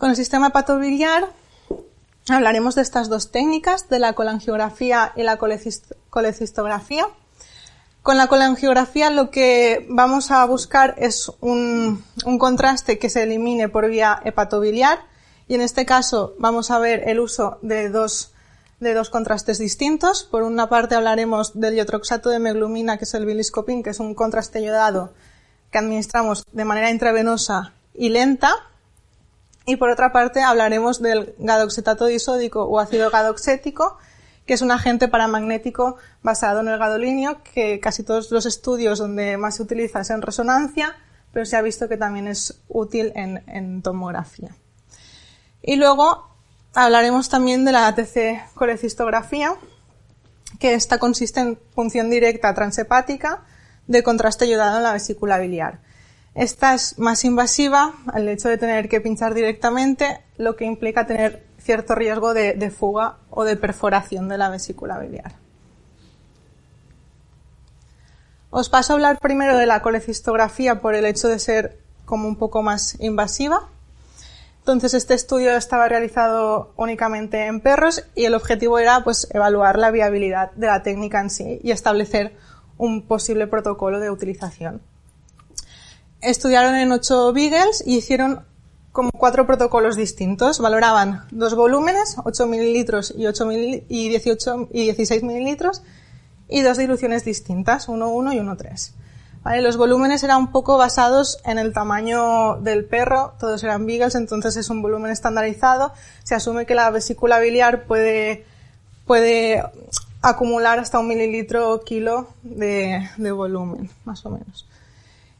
Con 0.00 0.08
el 0.08 0.16
sistema 0.16 0.46
hepatobiliar 0.46 1.28
hablaremos 2.30 2.74
de 2.74 2.80
estas 2.80 3.10
dos 3.10 3.30
técnicas, 3.30 3.90
de 3.90 3.98
la 3.98 4.14
colangiografía 4.14 5.12
y 5.14 5.24
la 5.24 5.36
colecistografía. 5.36 7.06
Con 8.02 8.16
la 8.16 8.26
colangiografía 8.26 9.10
lo 9.10 9.30
que 9.30 9.86
vamos 9.90 10.30
a 10.30 10.42
buscar 10.46 10.94
es 10.96 11.30
un, 11.40 12.02
contraste 12.38 12.98
que 12.98 13.10
se 13.10 13.24
elimine 13.24 13.68
por 13.68 13.90
vía 13.90 14.22
hepatobiliar 14.24 15.00
y 15.48 15.56
en 15.56 15.60
este 15.60 15.84
caso 15.84 16.34
vamos 16.38 16.70
a 16.70 16.78
ver 16.78 17.06
el 17.06 17.20
uso 17.20 17.58
de 17.60 17.90
dos, 17.90 18.32
de 18.78 18.94
dos 18.94 19.10
contrastes 19.10 19.58
distintos. 19.58 20.24
Por 20.24 20.44
una 20.44 20.70
parte 20.70 20.94
hablaremos 20.94 21.60
del 21.60 21.74
iotroxato 21.74 22.30
de 22.30 22.38
meglumina, 22.38 22.96
que 22.96 23.04
es 23.04 23.12
el 23.12 23.26
biliscopin, 23.26 23.82
que 23.82 23.90
es 23.90 24.00
un 24.00 24.14
contraste 24.14 24.62
iodado 24.62 25.12
que 25.70 25.76
administramos 25.76 26.46
de 26.50 26.64
manera 26.64 26.90
intravenosa 26.90 27.74
y 27.92 28.08
lenta 28.08 28.69
y 29.66 29.76
por 29.76 29.90
otra 29.90 30.12
parte 30.12 30.42
hablaremos 30.42 31.02
del 31.02 31.34
gadoxetato 31.38 32.06
disódico 32.06 32.64
o 32.64 32.78
ácido 32.78 33.10
gadoxético, 33.10 33.98
que 34.46 34.54
es 34.54 34.62
un 34.62 34.70
agente 34.70 35.08
paramagnético 35.08 35.96
basado 36.22 36.60
en 36.60 36.68
el 36.68 36.78
gadolinio, 36.78 37.42
que 37.54 37.78
casi 37.78 38.02
todos 38.02 38.30
los 38.30 38.46
estudios 38.46 38.98
donde 38.98 39.36
más 39.36 39.56
se 39.56 39.62
utiliza 39.62 40.00
es 40.00 40.10
en 40.10 40.22
resonancia, 40.22 40.96
pero 41.32 41.46
se 41.46 41.56
ha 41.56 41.62
visto 41.62 41.88
que 41.88 41.96
también 41.96 42.26
es 42.26 42.60
útil 42.68 43.12
en, 43.14 43.82
tomografía. 43.82 44.50
Y 45.62 45.76
luego 45.76 46.28
hablaremos 46.74 47.28
también 47.28 47.64
de 47.64 47.72
la 47.72 47.86
ATC 47.86 48.54
colecistografía, 48.54 49.54
que 50.58 50.74
esta 50.74 50.98
consiste 50.98 51.40
en 51.40 51.58
función 51.74 52.10
directa 52.10 52.52
transhepática 52.54 53.44
de 53.86 54.02
contraste 54.02 54.46
ayudado 54.46 54.78
en 54.78 54.82
la 54.82 54.92
vesícula 54.92 55.38
biliar. 55.38 55.80
Esta 56.34 56.74
es 56.74 56.98
más 56.98 57.24
invasiva 57.24 57.94
al 58.12 58.28
hecho 58.28 58.48
de 58.48 58.56
tener 58.56 58.88
que 58.88 59.00
pinchar 59.00 59.34
directamente, 59.34 60.20
lo 60.36 60.54
que 60.54 60.64
implica 60.64 61.06
tener 61.06 61.44
cierto 61.58 61.94
riesgo 61.94 62.34
de, 62.34 62.54
de 62.54 62.70
fuga 62.70 63.18
o 63.30 63.44
de 63.44 63.56
perforación 63.56 64.28
de 64.28 64.38
la 64.38 64.48
vesícula 64.48 64.98
biliar. 64.98 65.34
Os 68.50 68.68
paso 68.68 68.92
a 68.92 68.96
hablar 68.96 69.18
primero 69.18 69.56
de 69.56 69.66
la 69.66 69.82
colecistografía 69.82 70.80
por 70.80 70.94
el 70.94 71.04
hecho 71.04 71.28
de 71.28 71.38
ser 71.38 71.78
como 72.04 72.26
un 72.28 72.36
poco 72.36 72.62
más 72.62 72.96
invasiva. 73.00 73.68
Entonces 74.58 74.94
este 74.94 75.14
estudio 75.14 75.56
estaba 75.56 75.88
realizado 75.88 76.72
únicamente 76.76 77.46
en 77.46 77.60
perros 77.60 78.04
y 78.14 78.24
el 78.24 78.34
objetivo 78.34 78.78
era 78.78 79.02
pues 79.02 79.28
evaluar 79.32 79.78
la 79.78 79.90
viabilidad 79.90 80.52
de 80.52 80.66
la 80.66 80.82
técnica 80.82 81.20
en 81.20 81.30
sí 81.30 81.60
y 81.62 81.70
establecer 81.70 82.36
un 82.76 83.02
posible 83.02 83.46
protocolo 83.46 84.00
de 84.00 84.10
utilización 84.10 84.80
estudiaron 86.20 86.74
en 86.74 86.92
ocho 86.92 87.32
Beagles 87.32 87.82
y 87.86 87.96
hicieron 87.96 88.44
como 88.92 89.10
cuatro 89.12 89.46
protocolos 89.46 89.96
distintos. 89.96 90.58
Valoraban 90.58 91.24
dos 91.30 91.54
volúmenes, 91.54 92.16
8 92.24 92.46
mililitros 92.46 93.14
y, 93.16 93.26
8 93.26 93.46
mil, 93.46 93.84
y, 93.88 94.08
18, 94.08 94.68
y 94.72 94.82
16 94.84 95.22
mililitros, 95.22 95.82
y 96.48 96.62
dos 96.62 96.78
diluciones 96.78 97.24
distintas, 97.24 97.88
1,1 97.88 98.34
y 98.34 98.38
1,3. 98.38 98.92
¿Vale? 99.42 99.62
Los 99.62 99.78
volúmenes 99.78 100.22
eran 100.22 100.38
un 100.38 100.52
poco 100.52 100.76
basados 100.76 101.38
en 101.44 101.58
el 101.58 101.72
tamaño 101.72 102.56
del 102.56 102.84
perro, 102.84 103.34
todos 103.40 103.62
eran 103.64 103.86
Beagles, 103.86 104.14
entonces 104.14 104.56
es 104.56 104.68
un 104.68 104.82
volumen 104.82 105.10
estandarizado. 105.10 105.92
Se 106.24 106.34
asume 106.34 106.66
que 106.66 106.74
la 106.74 106.90
vesícula 106.90 107.38
biliar 107.38 107.84
puede, 107.84 108.44
puede 109.06 109.62
acumular 110.20 110.78
hasta 110.78 110.98
un 110.98 111.08
mililitro 111.08 111.80
kilo 111.80 112.28
de, 112.42 113.08
de 113.16 113.32
volumen, 113.32 113.88
más 114.04 114.26
o 114.26 114.30
menos. 114.30 114.66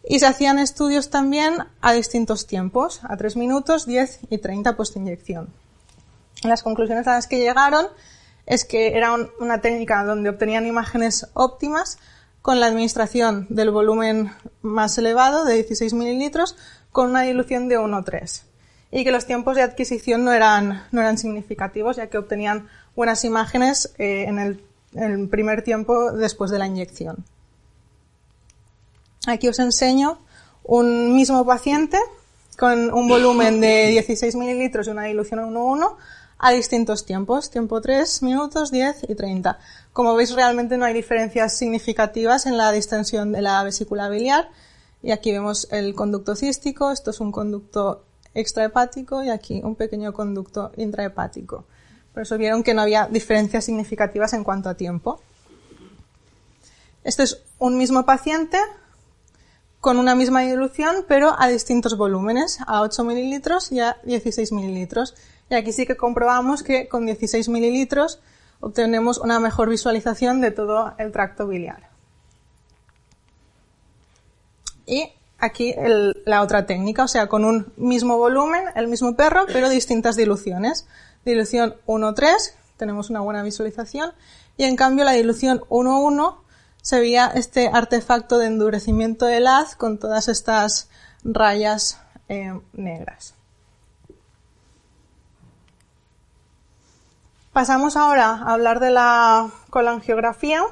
Y 0.03 0.19
se 0.19 0.27
hacían 0.27 0.59
estudios 0.59 1.11
también 1.11 1.65
a 1.81 1.93
distintos 1.93 2.47
tiempos, 2.47 3.01
a 3.05 3.17
3 3.17 3.37
minutos, 3.37 3.87
10 3.87 4.21
y 4.31 4.39
30 4.39 4.77
post-inyección. 4.77 5.53
Las 6.43 6.63
conclusiones 6.63 7.07
a 7.07 7.13
las 7.13 7.27
que 7.27 7.39
llegaron 7.39 7.87
es 8.47 8.65
que 8.65 8.97
era 8.97 9.13
un, 9.13 9.29
una 9.41 9.61
técnica 9.61 10.03
donde 10.05 10.31
obtenían 10.31 10.67
imágenes 10.67 11.29
óptimas 11.35 11.99
con 12.43 12.61
la 12.61 12.67
administración 12.67 13.47
del 13.51 13.71
volumen 13.71 14.33
más 14.63 14.97
elevado, 14.97 15.45
de 15.45 15.55
16 15.57 15.93
mililitros, 15.93 16.57
con 16.93 17.11
una 17.11 17.23
dilución 17.23 17.69
de 17.69 17.79
1,3. 17.79 18.43
Y 18.91 19.05
que 19.05 19.13
los 19.13 19.27
tiempos 19.27 19.55
de 19.57 19.63
adquisición 19.63 20.25
no 20.25 20.33
eran, 20.33 20.83
no 20.91 21.01
eran 21.01 21.19
significativos, 21.19 21.97
ya 21.97 22.09
que 22.09 22.19
obtenían 22.19 22.69
buenas 22.97 23.25
imágenes 23.25 23.95
eh, 23.99 24.25
en 24.27 24.39
el 24.39 25.29
primer 25.29 25.63
tiempo 25.63 26.11
después 26.13 26.51
de 26.51 26.59
la 26.59 26.67
inyección. 26.67 27.25
Aquí 29.27 29.49
os 29.49 29.59
enseño 29.59 30.19
un 30.65 31.15
mismo 31.15 31.45
paciente 31.45 31.99
con 32.57 32.91
un 32.93 33.07
volumen 33.07 33.61
de 33.61 33.89
16 33.89 34.35
mililitros 34.35 34.87
y 34.87 34.91
una 34.91 35.05
dilución 35.05 35.41
1,1 35.41 35.97
a 36.39 36.53
distintos 36.53 37.05
tiempos, 37.05 37.51
tiempo 37.51 37.83
3 37.83 38.23
minutos, 38.23 38.71
10 38.71 39.11
y 39.11 39.15
30. 39.15 39.59
Como 39.93 40.15
veis, 40.15 40.33
realmente 40.33 40.79
no 40.79 40.87
hay 40.87 40.95
diferencias 40.95 41.59
significativas 41.59 42.47
en 42.47 42.57
la 42.57 42.73
distensión 42.73 43.31
de 43.33 43.43
la 43.43 43.63
vesícula 43.63 44.09
biliar. 44.09 44.49
Y 45.03 45.11
aquí 45.11 45.33
vemos 45.33 45.69
el 45.71 45.95
conducto 45.95 46.35
cístico, 46.35 46.91
esto 46.91 47.11
es 47.11 47.21
un 47.21 47.31
conducto 47.31 48.05
extrahepático 48.33 49.23
y 49.23 49.29
aquí 49.29 49.61
un 49.63 49.75
pequeño 49.75 50.15
conducto 50.15 50.73
intrahepático. 50.79 51.67
Por 52.15 52.23
eso 52.23 52.39
vieron 52.39 52.63
que 52.63 52.73
no 52.73 52.81
había 52.81 53.07
diferencias 53.07 53.67
significativas 53.67 54.33
en 54.33 54.45
cuanto 54.45 54.71
a 54.71 54.75
tiempo. 54.75 55.21
Este 57.05 57.23
es 57.25 57.43
un 57.59 57.77
mismo 57.77 58.07
paciente 58.07 58.57
con 59.81 59.99
una 59.99 60.15
misma 60.15 60.43
dilución, 60.43 61.05
pero 61.09 61.35
a 61.39 61.49
distintos 61.49 61.97
volúmenes, 61.97 62.59
a 62.67 62.83
8 62.83 63.03
mililitros 63.05 63.73
y 63.73 63.81
a 63.81 63.97
16 64.05 64.53
mililitros. 64.53 65.15
Y 65.49 65.55
aquí 65.55 65.73
sí 65.73 65.87
que 65.87 65.97
comprobamos 65.97 66.63
que 66.63 66.89
con 66.89 67.07
16 67.07 67.49
mililitros 67.49 68.21
obtenemos 68.61 69.19
una 69.19 69.41
mejor 69.41 69.71
visualización 69.71 70.41
de 70.41 70.51
todo 70.51 70.93
el 70.99 71.13
tracto 71.13 71.47
biliar. 71.47 71.89
Y 74.85 75.11
aquí 75.39 75.75
la 76.27 76.43
otra 76.43 76.67
técnica, 76.67 77.05
o 77.05 77.09
sea, 77.09 77.29
con 77.29 77.45
un 77.45 77.73
mismo 77.77 78.19
volumen, 78.19 78.65
el 78.75 78.89
mismo 78.89 79.17
perro, 79.17 79.47
pero 79.47 79.71
distintas 79.71 80.17
diluciones. 80.17 80.87
Dilución 81.25 81.77
1-3, 81.87 82.53
tenemos 82.77 83.09
una 83.09 83.21
buena 83.21 83.43
visualización, 83.43 84.13
y 84.57 84.65
en 84.65 84.77
cambio 84.77 85.05
la 85.05 85.13
dilución 85.13 85.61
1-1 85.69 86.37
se 86.83 87.01
veía 87.01 87.27
este 87.35 87.69
artefacto 87.69 88.39
de 88.39 88.47
endurecimiento 88.47 89.27
del 89.27 89.47
haz 89.47 89.77
con 89.77 89.99
todas 89.99 90.29
estas 90.29 90.89
rayas 91.25 92.01
eh, 92.29 92.59
negras. 92.73 93.35
Pasamos 97.53 97.97
ahora 97.97 98.29
a 98.29 98.53
hablar 98.53 98.81
de 98.81 98.91
la 98.91 99.51
colangiografía. 99.71 100.63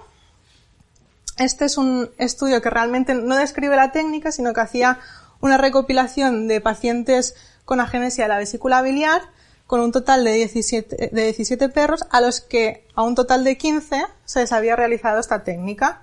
Este 1.36 1.64
es 1.64 1.76
un 1.76 2.10
estudio 2.18 2.62
que 2.62 2.70
realmente 2.70 3.14
no 3.14 3.36
describe 3.36 3.76
la 3.76 3.92
técnica, 3.92 4.32
sino 4.32 4.52
que 4.52 4.60
hacía 4.60 4.98
una 5.40 5.58
recopilación 5.58 6.48
de 6.48 6.60
pacientes 6.60 7.34
con 7.64 7.80
agenesia 7.80 8.24
de 8.24 8.28
la 8.28 8.38
vesícula 8.38 8.80
biliar 8.82 9.22
con 9.68 9.80
un 9.80 9.92
total 9.92 10.24
de 10.24 10.32
17, 10.32 11.10
de 11.12 11.24
17 11.24 11.68
perros 11.68 12.00
a 12.10 12.22
los 12.22 12.40
que 12.40 12.86
a 12.94 13.02
un 13.02 13.14
total 13.14 13.44
de 13.44 13.58
15 13.58 14.02
se 14.24 14.40
les 14.40 14.50
había 14.52 14.76
realizado 14.76 15.20
esta 15.20 15.44
técnica. 15.44 16.00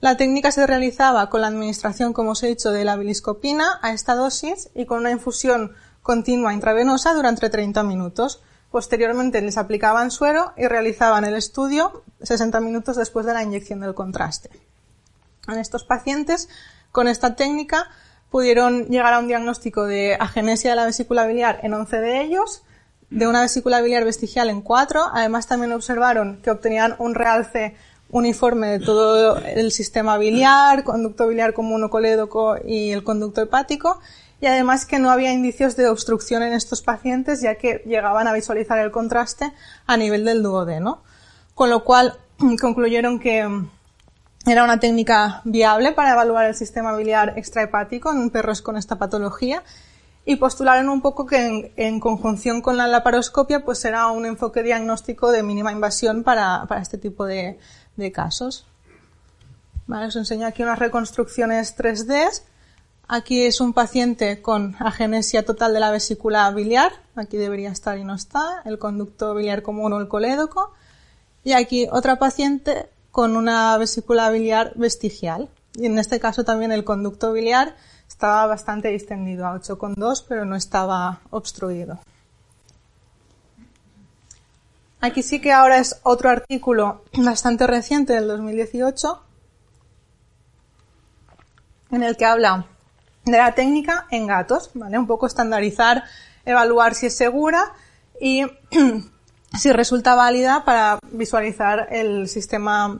La 0.00 0.16
técnica 0.16 0.50
se 0.50 0.66
realizaba 0.66 1.30
con 1.30 1.42
la 1.42 1.46
administración, 1.46 2.12
como 2.12 2.32
os 2.32 2.42
he 2.42 2.48
dicho, 2.48 2.72
de 2.72 2.84
la 2.84 2.96
biliscopina 2.96 3.78
a 3.80 3.92
esta 3.92 4.16
dosis 4.16 4.70
y 4.74 4.86
con 4.86 4.98
una 4.98 5.12
infusión 5.12 5.72
continua 6.02 6.52
intravenosa 6.52 7.14
durante 7.14 7.48
30 7.48 7.84
minutos. 7.84 8.42
Posteriormente 8.72 9.40
les 9.40 9.56
aplicaban 9.56 10.10
suero 10.10 10.52
y 10.56 10.66
realizaban 10.66 11.24
el 11.24 11.36
estudio 11.36 12.02
60 12.22 12.58
minutos 12.58 12.96
después 12.96 13.24
de 13.24 13.34
la 13.34 13.44
inyección 13.44 13.78
del 13.78 13.94
contraste. 13.94 14.50
En 15.46 15.60
estos 15.60 15.84
pacientes, 15.84 16.48
con 16.90 17.06
esta 17.06 17.36
técnica, 17.36 17.88
pudieron 18.32 18.86
llegar 18.86 19.14
a 19.14 19.20
un 19.20 19.28
diagnóstico 19.28 19.84
de 19.84 20.16
agenesia 20.18 20.70
de 20.70 20.76
la 20.76 20.86
vesícula 20.86 21.24
biliar 21.24 21.60
en 21.62 21.72
11 21.72 22.00
de 22.00 22.22
ellos 22.22 22.64
de 23.10 23.26
una 23.26 23.40
vesícula 23.40 23.80
biliar 23.80 24.04
vestigial 24.04 24.50
en 24.50 24.60
cuatro. 24.60 25.02
Además, 25.12 25.46
también 25.46 25.72
observaron 25.72 26.40
que 26.42 26.50
obtenían 26.50 26.96
un 26.98 27.14
realce 27.14 27.76
uniforme 28.10 28.68
de 28.68 28.80
todo 28.80 29.38
el 29.38 29.72
sistema 29.72 30.16
biliar, 30.18 30.84
conducto 30.84 31.26
biliar 31.26 31.52
común 31.52 31.88
colédoco 31.88 32.56
y 32.64 32.90
el 32.92 33.04
conducto 33.04 33.42
hepático. 33.42 34.00
Y 34.40 34.46
además 34.46 34.84
que 34.84 34.98
no 34.98 35.10
había 35.10 35.32
indicios 35.32 35.76
de 35.76 35.88
obstrucción 35.88 36.42
en 36.42 36.52
estos 36.52 36.82
pacientes, 36.82 37.40
ya 37.40 37.54
que 37.54 37.82
llegaban 37.86 38.28
a 38.28 38.32
visualizar 38.32 38.78
el 38.78 38.90
contraste 38.90 39.52
a 39.86 39.96
nivel 39.96 40.24
del 40.24 40.42
duodeno. 40.42 41.02
Con 41.54 41.70
lo 41.70 41.84
cual, 41.84 42.18
concluyeron 42.60 43.18
que 43.18 43.48
era 44.46 44.62
una 44.62 44.78
técnica 44.78 45.40
viable 45.44 45.92
para 45.92 46.12
evaluar 46.12 46.46
el 46.46 46.54
sistema 46.54 46.94
biliar 46.96 47.34
extrahepático 47.36 48.12
en 48.12 48.30
perros 48.30 48.62
con 48.62 48.76
esta 48.76 48.96
patología 48.96 49.62
y 50.28 50.36
postularon 50.36 50.88
un 50.88 51.00
poco 51.00 51.24
que 51.24 51.72
en, 51.76 52.00
conjunción 52.00 52.60
con 52.60 52.76
la 52.76 52.88
laparoscopia 52.88 53.64
pues 53.64 53.78
será 53.78 54.08
un 54.08 54.26
enfoque 54.26 54.64
diagnóstico 54.64 55.30
de 55.30 55.44
mínima 55.44 55.70
invasión 55.70 56.24
para, 56.24 56.66
este 56.82 56.98
tipo 56.98 57.24
de, 57.24 57.58
casos. 58.12 58.66
os 59.88 60.16
enseño 60.16 60.48
aquí 60.48 60.64
unas 60.64 60.80
reconstrucciones 60.80 61.78
3D. 61.78 62.42
Aquí 63.06 63.42
es 63.42 63.60
un 63.60 63.72
paciente 63.72 64.42
con 64.42 64.74
agenesia 64.80 65.44
total 65.44 65.72
de 65.72 65.78
la 65.78 65.92
vesícula 65.92 66.50
biliar. 66.50 66.92
Aquí 67.14 67.36
debería 67.36 67.70
estar 67.70 67.96
y 67.96 68.02
no 68.02 68.16
está. 68.16 68.62
El 68.64 68.80
conducto 68.80 69.32
biliar 69.32 69.62
común 69.62 69.92
o 69.92 70.00
el 70.00 70.08
colédoco. 70.08 70.72
Y 71.44 71.52
aquí 71.52 71.86
otra 71.92 72.18
paciente 72.18 72.88
con 73.12 73.36
una 73.36 73.78
vesícula 73.78 74.28
biliar 74.30 74.72
vestigial. 74.74 75.48
Y 75.76 75.86
en 75.86 76.00
este 76.00 76.18
caso 76.18 76.42
también 76.42 76.72
el 76.72 76.82
conducto 76.82 77.32
biliar 77.32 77.76
estaba 78.08 78.46
bastante 78.46 78.88
distendido 78.88 79.46
a 79.46 79.54
8,2, 79.54 80.24
pero 80.28 80.44
no 80.44 80.56
estaba 80.56 81.20
obstruido. 81.30 81.98
Aquí 85.00 85.22
sí 85.22 85.40
que 85.40 85.52
ahora 85.52 85.78
es 85.78 86.00
otro 86.02 86.30
artículo 86.30 87.04
bastante 87.12 87.66
reciente 87.66 88.14
del 88.14 88.26
2018 88.28 89.22
en 91.92 92.02
el 92.02 92.16
que 92.16 92.24
habla 92.24 92.66
de 93.24 93.36
la 93.36 93.54
técnica 93.54 94.06
en 94.10 94.26
gatos, 94.26 94.70
¿vale? 94.74 94.98
Un 94.98 95.06
poco 95.06 95.26
estandarizar, 95.26 96.04
evaluar 96.44 96.94
si 96.94 97.06
es 97.06 97.16
segura 97.16 97.72
y 98.20 98.44
si 99.58 99.72
resulta 99.72 100.14
válida 100.14 100.64
para 100.64 100.98
visualizar 101.12 101.88
el 101.90 102.28
sistema 102.28 102.98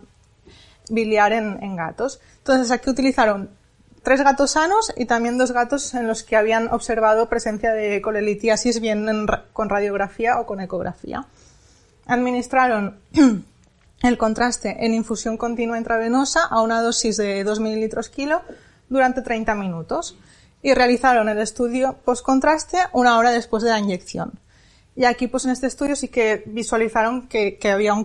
biliar 0.90 1.32
en, 1.32 1.62
en 1.62 1.76
gatos. 1.76 2.20
Entonces 2.38 2.70
aquí 2.70 2.90
utilizaron 2.90 3.55
tres 4.06 4.22
gatos 4.22 4.52
sanos 4.52 4.92
y 4.96 5.06
también 5.06 5.36
dos 5.36 5.50
gatos 5.50 5.92
en 5.94 6.06
los 6.06 6.22
que 6.22 6.36
habían 6.36 6.68
observado 6.68 7.28
presencia 7.28 7.72
de 7.72 8.00
colelitiasis 8.00 8.78
bien 8.78 9.26
con 9.52 9.68
radiografía 9.68 10.38
o 10.38 10.46
con 10.46 10.60
ecografía. 10.60 11.26
Administraron 12.06 13.00
el 14.04 14.16
contraste 14.16 14.76
en 14.86 14.94
infusión 14.94 15.36
continua 15.36 15.76
intravenosa 15.76 16.44
a 16.44 16.62
una 16.62 16.82
dosis 16.82 17.16
de 17.16 17.42
2 17.42 17.58
mililitros 17.58 18.08
kilo 18.08 18.42
durante 18.88 19.22
30 19.22 19.56
minutos 19.56 20.16
y 20.62 20.72
realizaron 20.72 21.28
el 21.28 21.38
estudio 21.38 21.96
post-contraste 22.04 22.78
una 22.92 23.18
hora 23.18 23.32
después 23.32 23.64
de 23.64 23.70
la 23.70 23.80
inyección. 23.80 24.34
Y 24.94 25.04
aquí, 25.04 25.26
pues 25.26 25.46
en 25.46 25.50
este 25.50 25.66
estudio 25.66 25.96
sí 25.96 26.06
que 26.06 26.44
visualizaron 26.46 27.26
que, 27.26 27.58
había 27.64 27.92
un, 27.92 28.04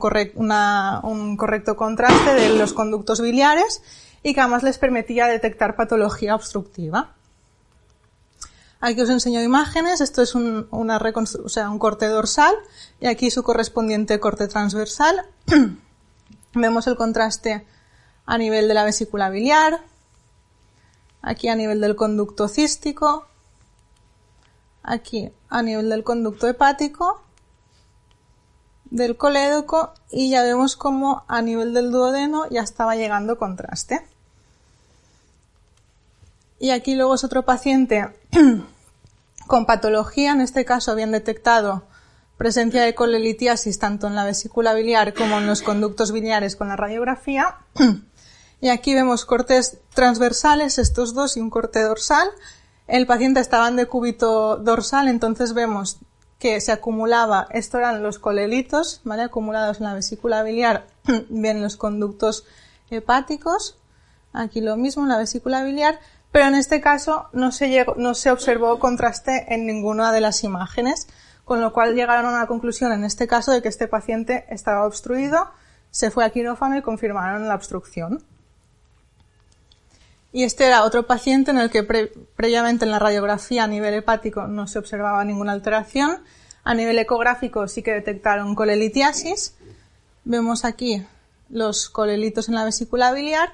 un 1.03 1.37
correcto 1.37 1.75
contraste 1.75 2.33
de 2.33 2.57
los 2.57 2.73
conductos 2.73 3.21
biliares 3.21 3.83
y 4.23 4.33
que 4.33 4.41
además 4.41 4.63
les 4.63 4.77
permitía 4.77 5.27
detectar 5.27 5.75
patología 5.75 6.35
obstructiva. 6.35 7.15
Aquí 8.79 8.99
os 8.99 9.09
enseño 9.09 9.41
imágenes. 9.41 10.01
Esto 10.01 10.21
es 10.21 10.33
un, 10.33 10.67
o 10.71 11.49
sea, 11.49 11.69
un 11.69 11.79
corte 11.79 12.07
dorsal 12.07 12.55
y 12.99 13.07
aquí 13.07 13.29
su 13.29 13.43
correspondiente 13.43 14.19
corte 14.19 14.47
transversal. 14.47 15.25
Vemos 16.53 16.87
el 16.87 16.95
contraste 16.95 17.65
a 18.25 18.37
nivel 18.37 18.67
de 18.67 18.73
la 18.73 18.83
vesícula 18.83 19.29
biliar, 19.29 19.81
aquí 21.21 21.47
a 21.47 21.55
nivel 21.55 21.79
del 21.79 21.95
conducto 21.95 22.47
cístico, 22.47 23.27
aquí 24.83 25.31
a 25.49 25.61
nivel 25.61 25.89
del 25.89 26.03
conducto 26.03 26.47
hepático, 26.47 27.21
del 28.85 29.15
colédoco 29.15 29.93
y 30.09 30.29
ya 30.29 30.43
vemos 30.43 30.75
como 30.75 31.23
a 31.27 31.41
nivel 31.41 31.73
del 31.73 31.91
duodeno 31.91 32.47
ya 32.49 32.61
estaba 32.61 32.95
llegando 32.95 33.37
contraste. 33.37 34.05
Y 36.61 36.69
aquí 36.69 36.93
luego 36.93 37.15
es 37.15 37.23
otro 37.23 37.43
paciente 37.43 38.07
con 39.47 39.65
patología, 39.65 40.31
en 40.31 40.41
este 40.41 40.63
caso 40.63 40.91
habían 40.91 41.11
detectado 41.11 41.87
presencia 42.37 42.83
de 42.83 42.93
colelitiasis 42.93 43.79
tanto 43.79 44.05
en 44.05 44.13
la 44.13 44.25
vesícula 44.25 44.75
biliar 44.75 45.15
como 45.15 45.39
en 45.39 45.47
los 45.47 45.63
conductos 45.63 46.11
biliares 46.11 46.55
con 46.55 46.67
la 46.69 46.75
radiografía. 46.75 47.57
Y 48.63 48.69
aquí 48.69 48.93
vemos 48.93 49.25
cortes 49.25 49.79
transversales, 49.95 50.77
estos 50.77 51.15
dos, 51.15 51.35
y 51.35 51.39
un 51.39 51.49
corte 51.49 51.81
dorsal. 51.81 52.29
El 52.85 53.07
paciente 53.07 53.39
estaba 53.39 53.67
en 53.67 53.75
decúbito 53.75 54.57
dorsal, 54.57 55.07
entonces 55.07 55.55
vemos 55.55 55.97
que 56.37 56.61
se 56.61 56.71
acumulaba, 56.71 57.47
esto 57.49 57.79
eran 57.79 58.03
los 58.03 58.19
colelitos. 58.19 59.01
Acumulados 59.09 59.79
en 59.79 59.85
la 59.85 59.95
vesícula 59.95 60.43
biliar, 60.43 60.85
bien 61.29 61.63
los 61.63 61.75
conductos 61.75 62.45
hepáticos. 62.91 63.77
Aquí 64.31 64.61
lo 64.61 64.77
mismo 64.77 65.01
en 65.01 65.09
la 65.09 65.17
vesícula 65.17 65.63
biliar, 65.63 65.99
pero 66.31 66.45
en 66.45 66.55
este 66.55 66.79
caso 66.79 67.27
no 67.33 67.51
se, 67.51 68.31
observó 68.31 68.79
contraste 68.79 69.53
en 69.53 69.65
ninguna 69.65 70.11
de 70.11 70.21
las 70.21 70.43
imágenes, 70.43 71.07
con 71.43 71.59
lo 71.59 71.73
cual 71.73 71.93
llegaron 71.93 72.25
a 72.25 72.37
una 72.37 72.47
conclusión 72.47 72.93
en 72.93 73.03
este 73.03 73.27
caso 73.27 73.51
de 73.51 73.61
que 73.61 73.67
este 73.67 73.87
paciente 73.87 74.45
estaba 74.49 74.85
obstruido, 74.85 75.49
se 75.89 76.09
fue 76.09 76.23
a 76.23 76.29
quirófano 76.29 76.77
y 76.77 76.81
confirmaron 76.81 77.49
la 77.49 77.55
obstrucción. 77.55 78.23
Y 80.31 80.43
este 80.43 80.65
era 80.65 80.83
otro 80.83 81.05
paciente 81.05 81.51
en 81.51 81.57
el 81.57 81.69
que 81.69 81.83
previamente 81.83 82.85
en 82.85 82.91
la 82.91 82.99
radiografía 82.99 83.65
a 83.65 83.67
nivel 83.67 83.95
hepático 83.95 84.47
no 84.47 84.65
se 84.67 84.79
observaba 84.79 85.25
ninguna 85.25 85.51
alteración. 85.51 86.23
A 86.63 86.73
nivel 86.73 86.97
ecográfico 86.99 87.67
sí 87.67 87.83
que 87.83 87.91
detectaron 87.91 88.55
colelitiasis. 88.55 89.55
Vemos 90.23 90.63
aquí 90.63 91.05
los 91.49 91.89
colelitos 91.89 92.47
en 92.47 92.55
la 92.55 92.63
vesícula 92.63 93.11
biliar 93.11 93.51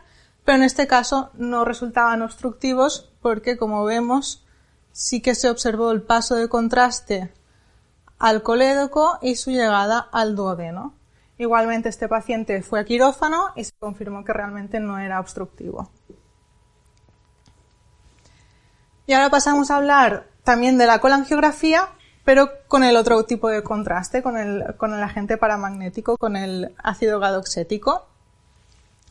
pero 0.48 0.60
en 0.60 0.64
este 0.64 0.88
caso 0.88 1.30
no 1.34 1.66
resultaban 1.66 2.22
obstructivos 2.22 3.12
porque, 3.22 3.58
como 3.58 3.84
vemos, 3.84 4.48
sí 4.94 5.22
que 5.22 5.36
se 5.36 5.50
observó 5.50 5.92
el 5.92 6.04
paso 6.04 6.36
de 6.36 6.48
contraste 6.48 7.34
al 8.18 8.44
colédoco 8.44 9.20
y 9.22 9.36
su 9.36 9.52
llegada 9.52 10.08
al 10.10 10.38
duodeno. 10.38 10.94
Igualmente 11.38 11.90
este 11.90 12.08
paciente 12.08 12.62
fue 12.62 12.80
a 12.80 12.86
quirófano 12.86 13.52
y 13.58 13.66
se 13.66 13.74
confirmó 13.78 14.24
que 14.24 14.32
realmente 14.32 14.80
no 14.80 14.98
era 15.00 15.20
obstructivo. 15.20 15.92
Y 19.06 19.12
ahora 19.12 19.30
pasamos 19.30 19.70
a 19.70 19.76
hablar 19.76 20.30
también 20.46 20.78
de 20.78 20.88
la 20.88 21.00
colangiografía, 21.00 21.90
pero 22.24 22.52
con 22.70 22.86
el 22.86 22.96
otro 22.96 23.22
tipo 23.26 23.50
de 23.50 23.64
contraste, 23.64 24.24
con 24.24 24.38
el, 24.38 24.63
agente 25.04 25.36
paramagnético, 25.36 26.15
con 26.17 26.38
el 26.38 26.74
ácido 26.82 27.19
gadoxético. 27.19 28.08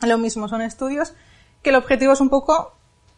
Lo 0.01 0.17
mismo 0.17 0.47
son 0.47 0.61
estudios 0.63 1.13
que 1.61 1.69
el 1.69 1.75
objetivo 1.75 2.13
es 2.13 2.21
un 2.21 2.29
poco 2.29 2.73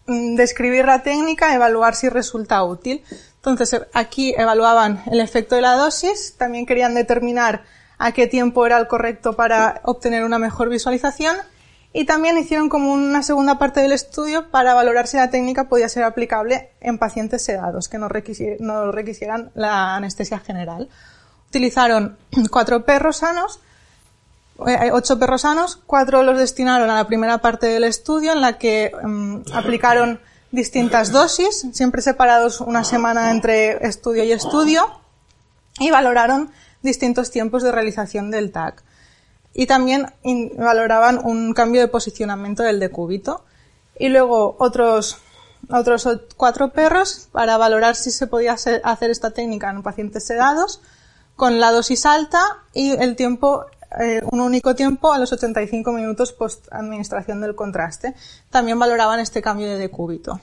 mm, 0.08 0.36
describir 0.36 0.86
la 0.86 1.04
técnica, 1.04 1.54
evaluar 1.54 1.96
si 1.96 2.10
resulta 2.10 2.64
útil. 2.64 3.04
Entonces, 3.36 3.82
aquí 3.94 4.34
evaluaban 4.38 5.04
el 5.12 5.20
efecto 5.22 5.56
de 5.56 5.62
la 5.62 5.76
dosis, 5.76 6.36
también 6.38 6.66
querían 6.66 6.94
determinar 6.94 7.64
a 7.98 8.12
qué 8.12 8.28
tiempo 8.28 8.66
era 8.66 8.78
el 8.78 8.88
correcto 8.88 9.36
para 9.36 9.82
obtener 9.84 10.24
una 10.24 10.40
mejor 10.40 10.70
visualización 10.70 11.36
y 11.92 12.06
también 12.06 12.38
hicieron 12.38 12.70
como 12.70 12.94
una 12.94 13.24
segunda 13.24 13.58
parte 13.58 13.82
del 13.82 13.92
estudio 13.92 14.50
para 14.52 14.74
valorar 14.74 15.08
si 15.08 15.18
la 15.18 15.30
técnica 15.30 15.70
podía 15.70 15.90
ser 15.90 16.04
aplicable 16.04 16.72
en 16.82 17.00
pacientes 17.00 17.44
sedados 17.44 17.90
que 17.90 17.98
no, 17.98 18.08
requisieran 18.08 19.52
la 19.56 19.96
anestesia 19.96 20.40
general. 20.40 20.90
Utilizaron 21.48 22.18
cuatro 22.52 22.86
perros 22.86 23.18
sanos 23.18 23.60
ocho 24.92 25.20
perros 25.20 25.42
sanos, 25.42 25.80
cuatro 25.86 26.24
los 26.24 26.38
destinaron 26.38 26.90
a 26.90 26.96
la 26.96 27.08
primera 27.08 27.40
parte 27.40 27.68
del 27.68 27.84
estudio 27.84 28.34
en 28.34 28.42
la 28.42 28.58
que 28.58 28.92
mm, 29.04 29.54
aplicaron 29.54 30.20
distintas 30.52 31.12
dosis, 31.12 31.68
siempre 31.74 32.02
separados 32.02 32.62
una 32.62 32.84
semana 32.84 33.32
entre 33.32 33.86
estudio 33.88 34.24
y 34.24 34.32
estudio, 34.32 34.86
y 35.80 35.92
valoraron 35.92 36.52
distintos 36.82 37.32
tiempos 37.32 37.64
de 37.64 37.72
realización 37.72 38.32
del 38.32 38.52
TAC. 38.52 38.84
Y 39.54 39.66
también 39.66 40.08
valoraban 40.58 41.20
un 41.24 41.54
cambio 41.54 41.82
de 41.82 41.88
posicionamiento 41.88 42.64
del 42.64 42.80
decúbito. 42.80 43.44
Y 43.98 44.10
luego 44.10 44.56
otros, 44.60 45.18
otros 45.70 46.08
cuatro 46.38 46.70
perros 46.70 47.28
para 47.32 47.58
valorar 47.58 47.96
si 47.96 48.12
se 48.12 48.28
podía 48.28 48.54
hacer 48.54 49.10
esta 49.10 49.32
técnica 49.32 49.70
en 49.70 49.84
pacientes 49.84 50.26
sedados 50.26 50.82
con 51.36 51.60
la 51.60 51.72
dosis 51.72 52.06
alta 52.06 52.42
y 52.74 52.92
el 52.92 53.16
tiempo 53.16 53.66
eh, 53.98 54.22
un 54.32 54.40
único 54.40 54.76
tiempo 54.76 55.12
a 55.12 55.18
los 55.18 55.32
85 55.34 55.92
minutos 55.92 56.32
post 56.34 56.68
administración 56.72 57.42
del 57.42 57.56
contraste. 57.56 58.14
También 58.50 58.78
valoraban 58.78 59.20
este 59.20 59.42
cambio 59.42 59.68
de 59.68 59.78
decúbito. 59.78 60.40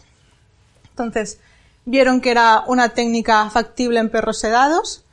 Entonces, 0.91 1.39
vieron 1.85 2.21
que 2.21 2.33
era 2.33 2.65
una 2.67 2.91
técnica 2.91 3.49
factible 3.51 4.01
en 4.01 4.11
perros 4.11 4.39
sedados, 4.39 5.05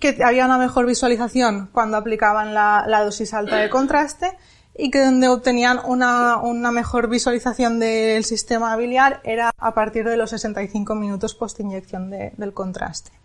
que 0.00 0.18
había 0.24 0.46
una 0.46 0.58
mejor 0.58 0.86
visualización 0.86 1.68
cuando 1.72 1.96
aplicaban 1.96 2.54
la, 2.54 3.02
dosis 3.04 3.34
alta 3.34 3.56
de 3.56 3.70
contraste 3.70 4.36
y 4.76 4.90
que 4.90 5.04
donde 5.04 5.28
obtenían 5.28 5.78
una, 5.84 6.70
mejor 6.72 7.08
visualización 7.08 7.78
del 7.78 8.24
sistema 8.24 8.74
biliar 8.76 9.20
era 9.22 9.52
a 9.58 9.74
partir 9.74 10.08
de 10.08 10.16
los 10.16 10.30
65 10.30 10.94
minutos 10.94 11.34
post 11.34 11.60
inyección 11.60 12.10
del 12.10 12.52
contraste. 12.54 13.21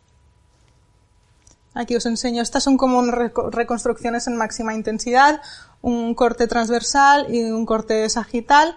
Aquí 1.78 1.96
os 1.96 2.08
enseño, 2.08 2.42
estas 2.42 2.64
son 2.64 2.76
como 2.76 3.04
reconstrucciones 3.06 4.26
en 4.26 4.36
máxima 4.36 4.74
intensidad, 4.74 5.42
un 5.82 6.16
corte 6.16 6.48
transversal 6.48 7.32
y 7.32 7.52
un 7.52 7.68
corte 7.68 8.10
sagital. 8.10 8.76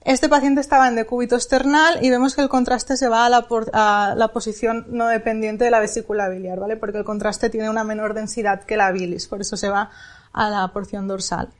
Este 0.00 0.28
paciente 0.28 0.60
estaba 0.60 0.88
en 0.88 0.96
decúbito 0.96 1.36
external 1.36 2.04
y 2.04 2.10
vemos 2.10 2.34
que 2.34 2.42
el 2.42 2.48
contraste 2.48 2.96
se 2.96 3.06
va 3.06 3.26
a 3.26 3.28
la, 3.30 4.28
posición 4.32 4.84
no 4.88 5.06
dependiente 5.06 5.62
de 5.62 5.70
la 5.70 5.78
vesícula 5.78 6.28
biliar, 6.28 6.58
¿vale? 6.58 6.76
Porque 6.76 6.98
el 6.98 7.04
contraste 7.04 7.50
tiene 7.50 7.70
una 7.70 7.84
menor 7.84 8.14
densidad 8.14 8.64
que 8.64 8.76
la 8.76 8.90
bilis, 8.90 9.28
por 9.28 9.40
eso 9.40 9.56
se 9.56 9.68
va 9.68 9.92
a 10.32 10.50
la 10.50 10.66
porción 10.72 11.06
dorsal. 11.06 11.50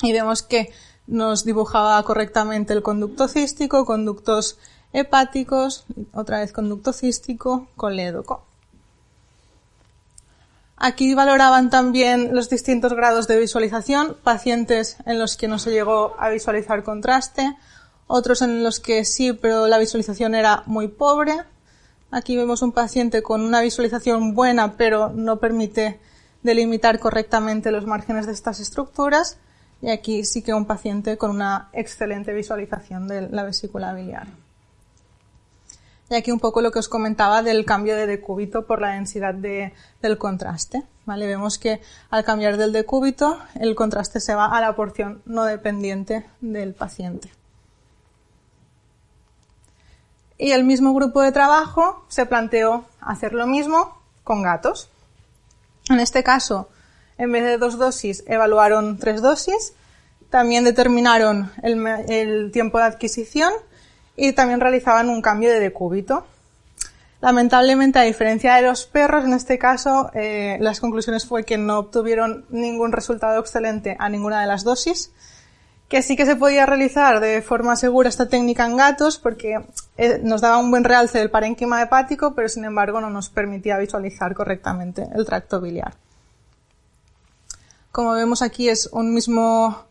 Y 0.00 0.12
vemos 0.14 0.42
que 0.42 0.72
nos 1.06 1.44
dibujaba 1.44 2.02
correctamente 2.02 2.72
el 2.72 2.82
conducto 2.82 3.28
cístico, 3.28 3.84
conductos 3.84 4.58
hepáticos, 4.94 5.84
otra 6.14 6.40
vez 6.40 6.54
conducto 6.54 6.94
cístico, 6.94 7.68
colédoco. 7.76 8.47
Aquí 10.80 11.12
valoraban 11.14 11.70
también 11.70 12.34
los 12.36 12.48
distintos 12.48 12.94
grados 12.94 13.26
de 13.26 13.38
visualización, 13.38 14.16
pacientes 14.22 14.96
en 15.06 15.18
los 15.18 15.36
que 15.36 15.48
no 15.48 15.58
se 15.58 15.72
llegó 15.72 16.14
a 16.20 16.28
visualizar 16.28 16.84
contraste, 16.84 17.56
otros 18.06 18.42
en 18.42 18.62
los 18.62 18.78
que 18.78 19.04
sí, 19.04 19.32
pero 19.32 19.66
la 19.66 19.78
visualización 19.78 20.36
era 20.36 20.62
muy 20.66 20.86
pobre. 20.86 21.34
Aquí 22.12 22.36
vemos 22.36 22.62
un 22.62 22.70
paciente 22.70 23.22
con 23.22 23.40
una 23.40 23.60
visualización 23.60 24.34
buena, 24.34 24.76
pero 24.76 25.10
no 25.10 25.40
permite 25.40 25.98
delimitar 26.44 27.00
correctamente 27.00 27.72
los 27.72 27.84
márgenes 27.84 28.26
de 28.26 28.32
estas 28.32 28.60
estructuras. 28.60 29.36
Y 29.82 29.90
aquí 29.90 30.24
sí 30.24 30.42
que 30.42 30.54
un 30.54 30.64
paciente 30.64 31.18
con 31.18 31.30
una 31.30 31.70
excelente 31.72 32.32
visualización 32.32 33.08
de 33.08 33.28
la 33.28 33.42
vesícula 33.42 33.92
biliar. 33.94 34.28
Y 36.10 36.14
aquí 36.14 36.30
un 36.30 36.40
poco 36.40 36.62
lo 36.62 36.70
que 36.70 36.78
os 36.78 36.88
comentaba 36.88 37.42
del 37.42 37.64
cambio 37.64 37.94
de 37.94 38.06
decúbito 38.06 38.66
por 38.66 38.80
la 38.80 38.92
densidad 38.92 39.34
del 39.34 40.18
contraste. 40.18 40.84
¿vale? 41.04 41.26
Vemos 41.26 41.58
que 41.58 41.80
al 42.10 42.24
cambiar 42.24 42.56
del 42.56 42.72
decúbito, 42.72 43.38
el 43.58 43.74
contraste 43.74 44.20
se 44.20 44.34
va 44.34 44.46
a 44.46 44.60
la 44.60 44.76
porción 44.76 45.22
no 45.26 45.44
dependiente 45.44 46.26
del 46.40 46.74
paciente. 46.74 47.30
Y 50.38 50.52
el 50.52 50.64
mismo 50.64 50.94
grupo 50.94 51.20
de 51.20 51.32
trabajo 51.32 52.04
se 52.08 52.24
planteó 52.24 52.84
hacer 53.00 53.32
lo 53.32 53.46
mismo 53.46 53.98
con 54.22 54.42
gatos. 54.42 54.88
En 55.90 55.98
este 55.98 56.22
caso, 56.22 56.68
en 57.16 57.32
vez 57.32 57.44
de 57.44 57.58
dos 57.58 57.78
dosis, 57.78 58.22
evaluaron 58.26 58.98
tres 58.98 59.20
dosis. 59.20 59.72
También 60.30 60.64
determinaron 60.64 61.50
el 61.62 62.50
tiempo 62.52 62.78
de 62.78 62.84
adquisición 62.84 63.52
y 64.18 64.32
también 64.32 64.60
realizaban 64.60 65.08
un 65.08 65.22
cambio 65.22 65.50
de 65.50 65.60
decúbito. 65.60 66.26
Lamentablemente, 67.20 67.98
a 67.98 68.02
diferencia 68.02 68.56
de 68.56 68.62
los 68.62 68.86
perros, 68.86 69.24
en 69.24 69.32
este 69.32 69.58
caso, 69.58 70.10
eh, 70.12 70.56
las 70.60 70.80
conclusiones 70.80 71.24
fue 71.24 71.44
que 71.44 71.56
no 71.56 71.78
obtuvieron 71.78 72.44
ningún 72.50 72.92
resultado 72.92 73.40
excelente 73.40 73.96
a 73.98 74.08
ninguna 74.08 74.40
de 74.40 74.46
las 74.46 74.64
dosis, 74.64 75.12
que 75.88 76.02
sí 76.02 76.16
que 76.16 76.26
se 76.26 76.36
podía 76.36 76.66
realizar 76.66 77.20
de 77.20 77.42
forma 77.42 77.76
segura 77.76 78.08
esta 78.08 78.28
técnica 78.28 78.66
en 78.66 78.76
gatos 78.76 79.18
porque 79.18 79.58
eh, 79.96 80.20
nos 80.22 80.40
daba 80.40 80.58
un 80.58 80.70
buen 80.70 80.84
realce 80.84 81.18
del 81.18 81.30
parénquima 81.30 81.80
hepático, 81.80 82.34
pero 82.34 82.48
sin 82.48 82.64
embargo 82.64 83.00
no 83.00 83.10
nos 83.10 83.30
permitía 83.30 83.78
visualizar 83.78 84.34
correctamente 84.34 85.06
el 85.14 85.24
tracto 85.24 85.60
biliar. 85.60 85.94
Como 87.90 88.12
vemos 88.12 88.42
aquí 88.42 88.68
es 88.68 88.88
un 88.92 89.14
mismo 89.14 89.84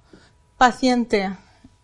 paciente 0.57 1.35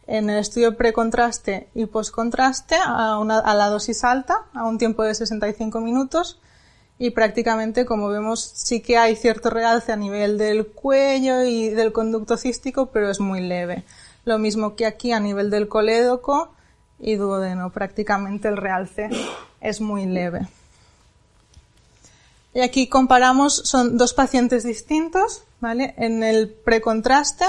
en 0.08 0.30
el 0.30 0.40
estudio 0.40 0.76
precontraste 0.76 1.70
y 1.74 1.86
postcontraste 1.86 2.76
a, 2.76 3.16
a 3.16 3.54
la 3.56 3.70
dosis 3.70 4.04
alta, 4.04 4.46
a 4.54 4.66
un 4.66 4.78
tiempo 4.78 5.04
de 5.04 5.16
65 5.16 5.80
minutos, 5.82 6.40
y 7.00 7.10
prácticamente, 7.10 7.86
como 7.86 8.08
vemos, 8.08 8.42
sí 8.42 8.82
que 8.82 8.98
hay 8.98 9.16
cierto 9.16 9.50
realce 9.50 9.92
a 9.92 9.96
nivel 9.96 10.38
del 10.38 10.68
cuello 10.68 11.44
y 11.44 11.70
del 11.70 11.92
conducto 11.92 12.38
cístico, 12.38 12.88
pero 12.88 13.10
es 13.10 13.20
muy 13.20 13.42
leve. 13.42 13.84
Lo 14.26 14.38
mismo 14.38 14.76
que 14.76 14.86
aquí 14.86 15.12
a 15.12 15.20
nivel 15.20 15.50
del 15.50 15.68
colédoco 15.68 16.54
y 17.00 17.16
duodeno, 17.16 17.72
prácticamente 17.72 18.48
el 18.48 18.58
realce 18.58 19.10
es 19.60 19.82
muy 19.82 20.06
leve. 20.06 20.48
Y 22.54 22.62
aquí 22.62 22.88
comparamos, 22.88 23.56
son 23.56 23.98
dos 23.98 24.14
pacientes 24.14 24.64
distintos, 24.64 25.44
¿vale? 25.60 25.96
En 25.98 26.24
el 26.24 26.50
precontraste, 26.50 27.46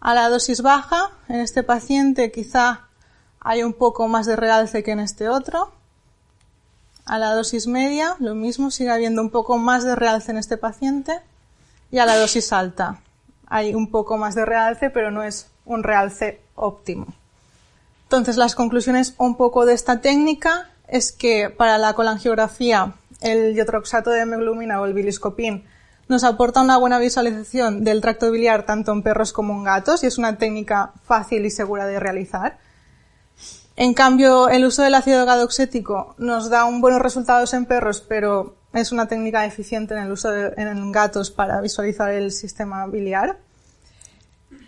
a 0.00 0.14
la 0.14 0.28
dosis 0.28 0.62
baja, 0.62 1.10
en 1.28 1.40
este 1.40 1.62
paciente 1.62 2.30
quizá 2.30 2.88
hay 3.40 3.62
un 3.62 3.72
poco 3.72 4.08
más 4.08 4.26
de 4.26 4.36
realce 4.36 4.82
que 4.82 4.92
en 4.92 5.00
este 5.00 5.28
otro. 5.28 5.72
A 7.04 7.18
la 7.18 7.34
dosis 7.34 7.66
media, 7.66 8.16
lo 8.18 8.34
mismo, 8.34 8.70
sigue 8.70 8.90
habiendo 8.90 9.22
un 9.22 9.30
poco 9.30 9.56
más 9.56 9.84
de 9.84 9.96
realce 9.96 10.30
en 10.30 10.38
este 10.38 10.56
paciente. 10.56 11.20
Y 11.90 11.98
a 11.98 12.06
la 12.06 12.16
dosis 12.16 12.52
alta, 12.52 13.00
hay 13.46 13.74
un 13.74 13.90
poco 13.90 14.18
más 14.18 14.34
de 14.34 14.44
realce, 14.44 14.90
pero 14.90 15.10
no 15.10 15.22
es 15.22 15.48
un 15.64 15.82
realce 15.82 16.40
óptimo. 16.54 17.06
Entonces, 18.04 18.36
las 18.36 18.54
conclusiones 18.54 19.14
un 19.16 19.36
poco 19.36 19.64
de 19.64 19.72
esta 19.72 20.00
técnica 20.00 20.70
es 20.86 21.12
que 21.12 21.50
para 21.50 21.78
la 21.78 21.94
colangiografía 21.94 22.94
el 23.20 23.54
diotroxato 23.54 24.10
de 24.10 24.26
meglumina 24.26 24.80
o 24.80 24.86
el 24.86 24.94
biliscopín 24.94 25.64
nos 26.08 26.24
aporta 26.24 26.62
una 26.62 26.78
buena 26.78 26.98
visualización 26.98 27.84
del 27.84 28.00
tracto 28.00 28.30
biliar 28.30 28.64
tanto 28.64 28.92
en 28.92 29.02
perros 29.02 29.32
como 29.32 29.54
en 29.54 29.64
gatos 29.64 30.02
y 30.02 30.06
es 30.06 30.18
una 30.18 30.38
técnica 30.38 30.92
fácil 31.04 31.44
y 31.44 31.50
segura 31.50 31.86
de 31.86 32.00
realizar. 32.00 32.58
En 33.76 33.94
cambio, 33.94 34.48
el 34.48 34.64
uso 34.64 34.82
del 34.82 34.94
ácido 34.94 35.24
gadoxético 35.24 36.16
nos 36.18 36.50
da 36.50 36.64
buenos 36.64 37.00
resultados 37.00 37.54
en 37.54 37.66
perros, 37.66 38.00
pero 38.00 38.56
es 38.72 38.90
una 38.90 39.06
técnica 39.06 39.44
eficiente 39.46 39.94
en 39.94 40.00
el 40.00 40.10
uso 40.10 40.34
en 40.34 40.92
gatos 40.92 41.30
para 41.30 41.60
visualizar 41.60 42.10
el 42.10 42.32
sistema 42.32 42.86
biliar. 42.86 43.38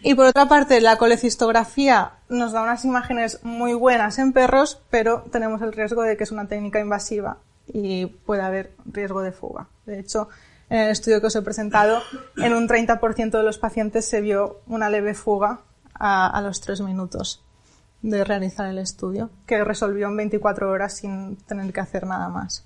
Y 0.03 0.15
por 0.15 0.27
otra 0.27 0.47
parte, 0.47 0.81
la 0.81 0.97
colecistografía 0.97 2.13
nos 2.29 2.53
da 2.53 2.63
unas 2.63 2.85
imágenes 2.85 3.41
muy 3.43 3.75
buenas 3.75 4.19
en 4.19 4.33
perros, 4.33 4.81
pero 4.91 5.25
tenemos 5.33 5.61
el 5.63 5.73
riesgo 5.73 6.03
de 6.03 6.17
que 6.17 6.25
es 6.25 6.31
una 6.31 6.49
técnica 6.49 6.81
invasiva 6.81 7.39
y 7.67 8.07
puede 8.07 8.43
haber 8.43 8.73
riesgo 8.87 9.21
de 9.23 9.33
fuga. 9.33 9.67
De 9.87 9.99
hecho, 9.99 10.29
en 10.71 10.79
el 10.79 10.91
estudio 10.91 11.21
que 11.21 11.27
os 11.27 11.37
he 11.37 11.43
presentado, 11.43 12.01
en 12.37 12.55
un 12.55 12.69
30% 12.69 13.31
de 13.31 13.43
los 13.43 13.59
pacientes 13.59 14.09
se 14.09 14.21
vio 14.21 14.61
una 14.69 14.89
leve 14.89 15.15
fuga 15.15 15.61
a, 15.95 16.41
los 16.43 16.61
3 16.61 16.81
minutos 16.83 17.43
de 18.03 18.25
realizar 18.25 18.67
el 18.67 18.79
estudio, 18.79 19.31
que 19.47 19.63
resolvió 19.63 20.07
en 20.07 20.17
24 20.17 20.71
horas 20.71 20.97
sin 20.97 21.37
tener 21.37 21.71
que 21.73 21.81
hacer 21.81 22.07
nada 22.07 22.29
más. 22.29 22.65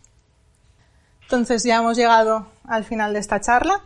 Entonces 1.23 1.65
ya 1.65 1.79
hemos 1.79 1.97
llegado 1.97 2.47
al 2.69 2.85
final 2.85 3.15
de 3.15 3.19
esta 3.19 3.41
charla 3.41 3.83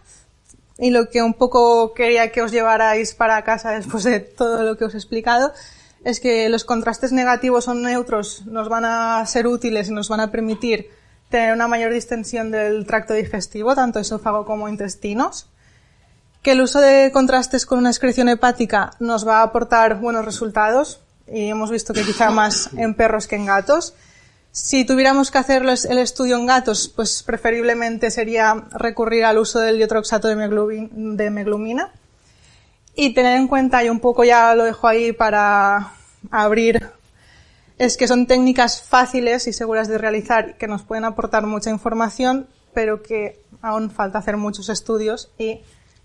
y 0.78 0.90
lo 0.90 1.08
que 1.08 1.22
un 1.22 1.34
poco 1.34 1.94
quería 1.94 2.32
que 2.32 2.42
os 2.42 2.50
llevarais 2.50 3.14
para 3.14 3.42
casa 3.44 3.70
después 3.70 4.02
de 4.02 4.18
todo 4.20 4.64
lo 4.64 4.76
que 4.76 4.84
os 4.84 4.94
he 4.94 4.98
explicado 4.98 5.52
es 6.04 6.20
que 6.20 6.48
los 6.48 6.64
contrastes 6.64 7.12
negativos 7.12 7.68
o 7.68 7.74
neutros 7.74 8.44
nos 8.46 8.68
van 8.68 8.84
a 8.84 9.24
ser 9.26 9.46
útiles 9.46 9.88
y 9.88 9.92
nos 9.92 10.08
van 10.08 10.20
a 10.20 10.30
permitir 10.30 10.90
tener 11.28 11.52
una 11.52 11.68
mayor 11.68 11.92
distensión 11.92 12.50
del 12.50 12.86
tracto 12.86 13.14
digestivo, 13.14 13.74
tanto 13.74 13.98
esófago 13.98 14.44
como 14.44 14.68
intestinos, 14.68 15.48
que 16.42 16.52
el 16.52 16.60
uso 16.60 16.80
de 16.80 17.10
contrastes 17.12 17.66
con 17.66 17.78
una 17.78 17.90
excreción 17.90 18.28
hepática 18.28 18.92
nos 19.00 19.26
va 19.26 19.40
a 19.40 19.42
aportar 19.42 20.00
buenos 20.00 20.24
resultados, 20.24 21.00
y 21.26 21.48
hemos 21.48 21.70
visto 21.70 21.92
que 21.92 22.02
quizá 22.02 22.30
más 22.30 22.70
en 22.76 22.94
perros 22.94 23.26
que 23.26 23.36
en 23.36 23.46
gatos. 23.46 23.94
Si 24.50 24.84
tuviéramos 24.84 25.30
que 25.30 25.38
hacer 25.38 25.62
el 25.62 25.98
estudio 25.98 26.36
en 26.36 26.46
gatos, 26.46 26.88
pues 26.88 27.22
preferiblemente 27.22 28.10
sería 28.10 28.64
recurrir 28.72 29.24
al 29.24 29.38
uso 29.38 29.60
del 29.60 29.76
diotroxato 29.76 30.28
de, 30.28 31.30
meglumina. 31.30 31.92
Y 32.94 33.12
tener 33.12 33.36
en 33.36 33.46
cuenta, 33.46 33.84
y 33.84 33.90
un 33.90 34.00
poco 34.00 34.24
ya 34.24 34.54
lo 34.54 34.64
dejo 34.64 34.88
ahí 34.88 35.12
para, 35.12 35.92
abrir 36.30 36.90
es 37.78 37.96
que 37.96 38.08
son 38.08 38.26
técnicas 38.26 38.82
fáciles 38.82 39.46
y 39.46 39.52
seguras 39.52 39.88
de 39.88 39.98
realizar 39.98 40.56
que 40.56 40.66
nos 40.66 40.82
pueden 40.82 41.04
aportar 41.04 41.46
mucha 41.46 41.70
información, 41.70 42.48
pero 42.74 43.02
que 43.02 43.40
aún 43.62 43.90
falta 43.90 44.18
hacer 44.18 44.36
muchos 44.36 44.68
estudios 44.68 45.30
y 45.38 45.60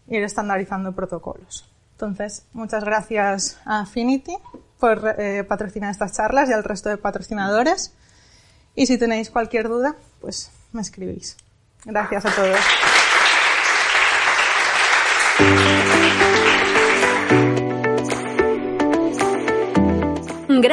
ir 0.08 0.24
estandarizando 0.24 0.94
protocolos. 0.94 1.70
Entonces, 1.94 2.46
muchas 2.54 2.84
gracias 2.84 3.58
a 3.66 3.82
Affinity 3.82 4.36
por 4.80 5.16
eh, 5.18 5.44
patrocinar 5.44 5.92
estas 5.92 6.14
charlas 6.14 6.50
y 6.50 6.54
al 6.54 6.64
resto 6.64 6.90
de 6.90 6.98
patrocinadores. 6.98 7.94
Y 8.76 8.88
si 8.88 8.98
tenéis 8.98 9.30
cualquier 9.30 9.70
duda, 9.70 9.96
pues 10.20 10.52
me 10.72 10.82
escribís. 10.82 11.38
Gracias 11.86 12.26
a 12.26 12.36
todos. 12.36 12.60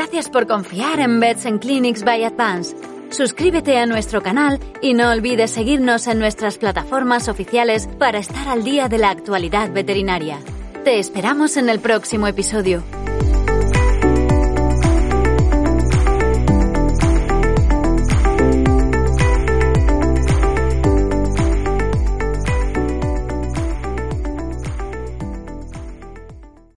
Gracias 0.00 0.30
por 0.30 0.46
confiar 0.46 0.98
en 0.98 1.20
Beds 1.20 1.44
and 1.44 1.60
Clinics 1.60 2.04
by 2.04 2.24
Advance. 2.24 2.74
Suscríbete 3.10 3.76
a 3.76 3.84
nuestro 3.84 4.22
canal 4.22 4.58
y 4.80 4.94
no 4.94 5.10
olvides 5.10 5.50
seguirnos 5.50 6.06
en 6.06 6.18
nuestras 6.18 6.56
plataformas 6.56 7.28
oficiales 7.28 7.86
para 7.98 8.18
estar 8.18 8.48
al 8.48 8.64
día 8.64 8.88
de 8.88 8.96
la 8.96 9.10
actualidad 9.10 9.70
veterinaria. 9.70 10.38
Te 10.84 10.98
esperamos 10.98 11.58
en 11.58 11.68
el 11.68 11.80
próximo 11.80 12.26
episodio. 12.26 12.82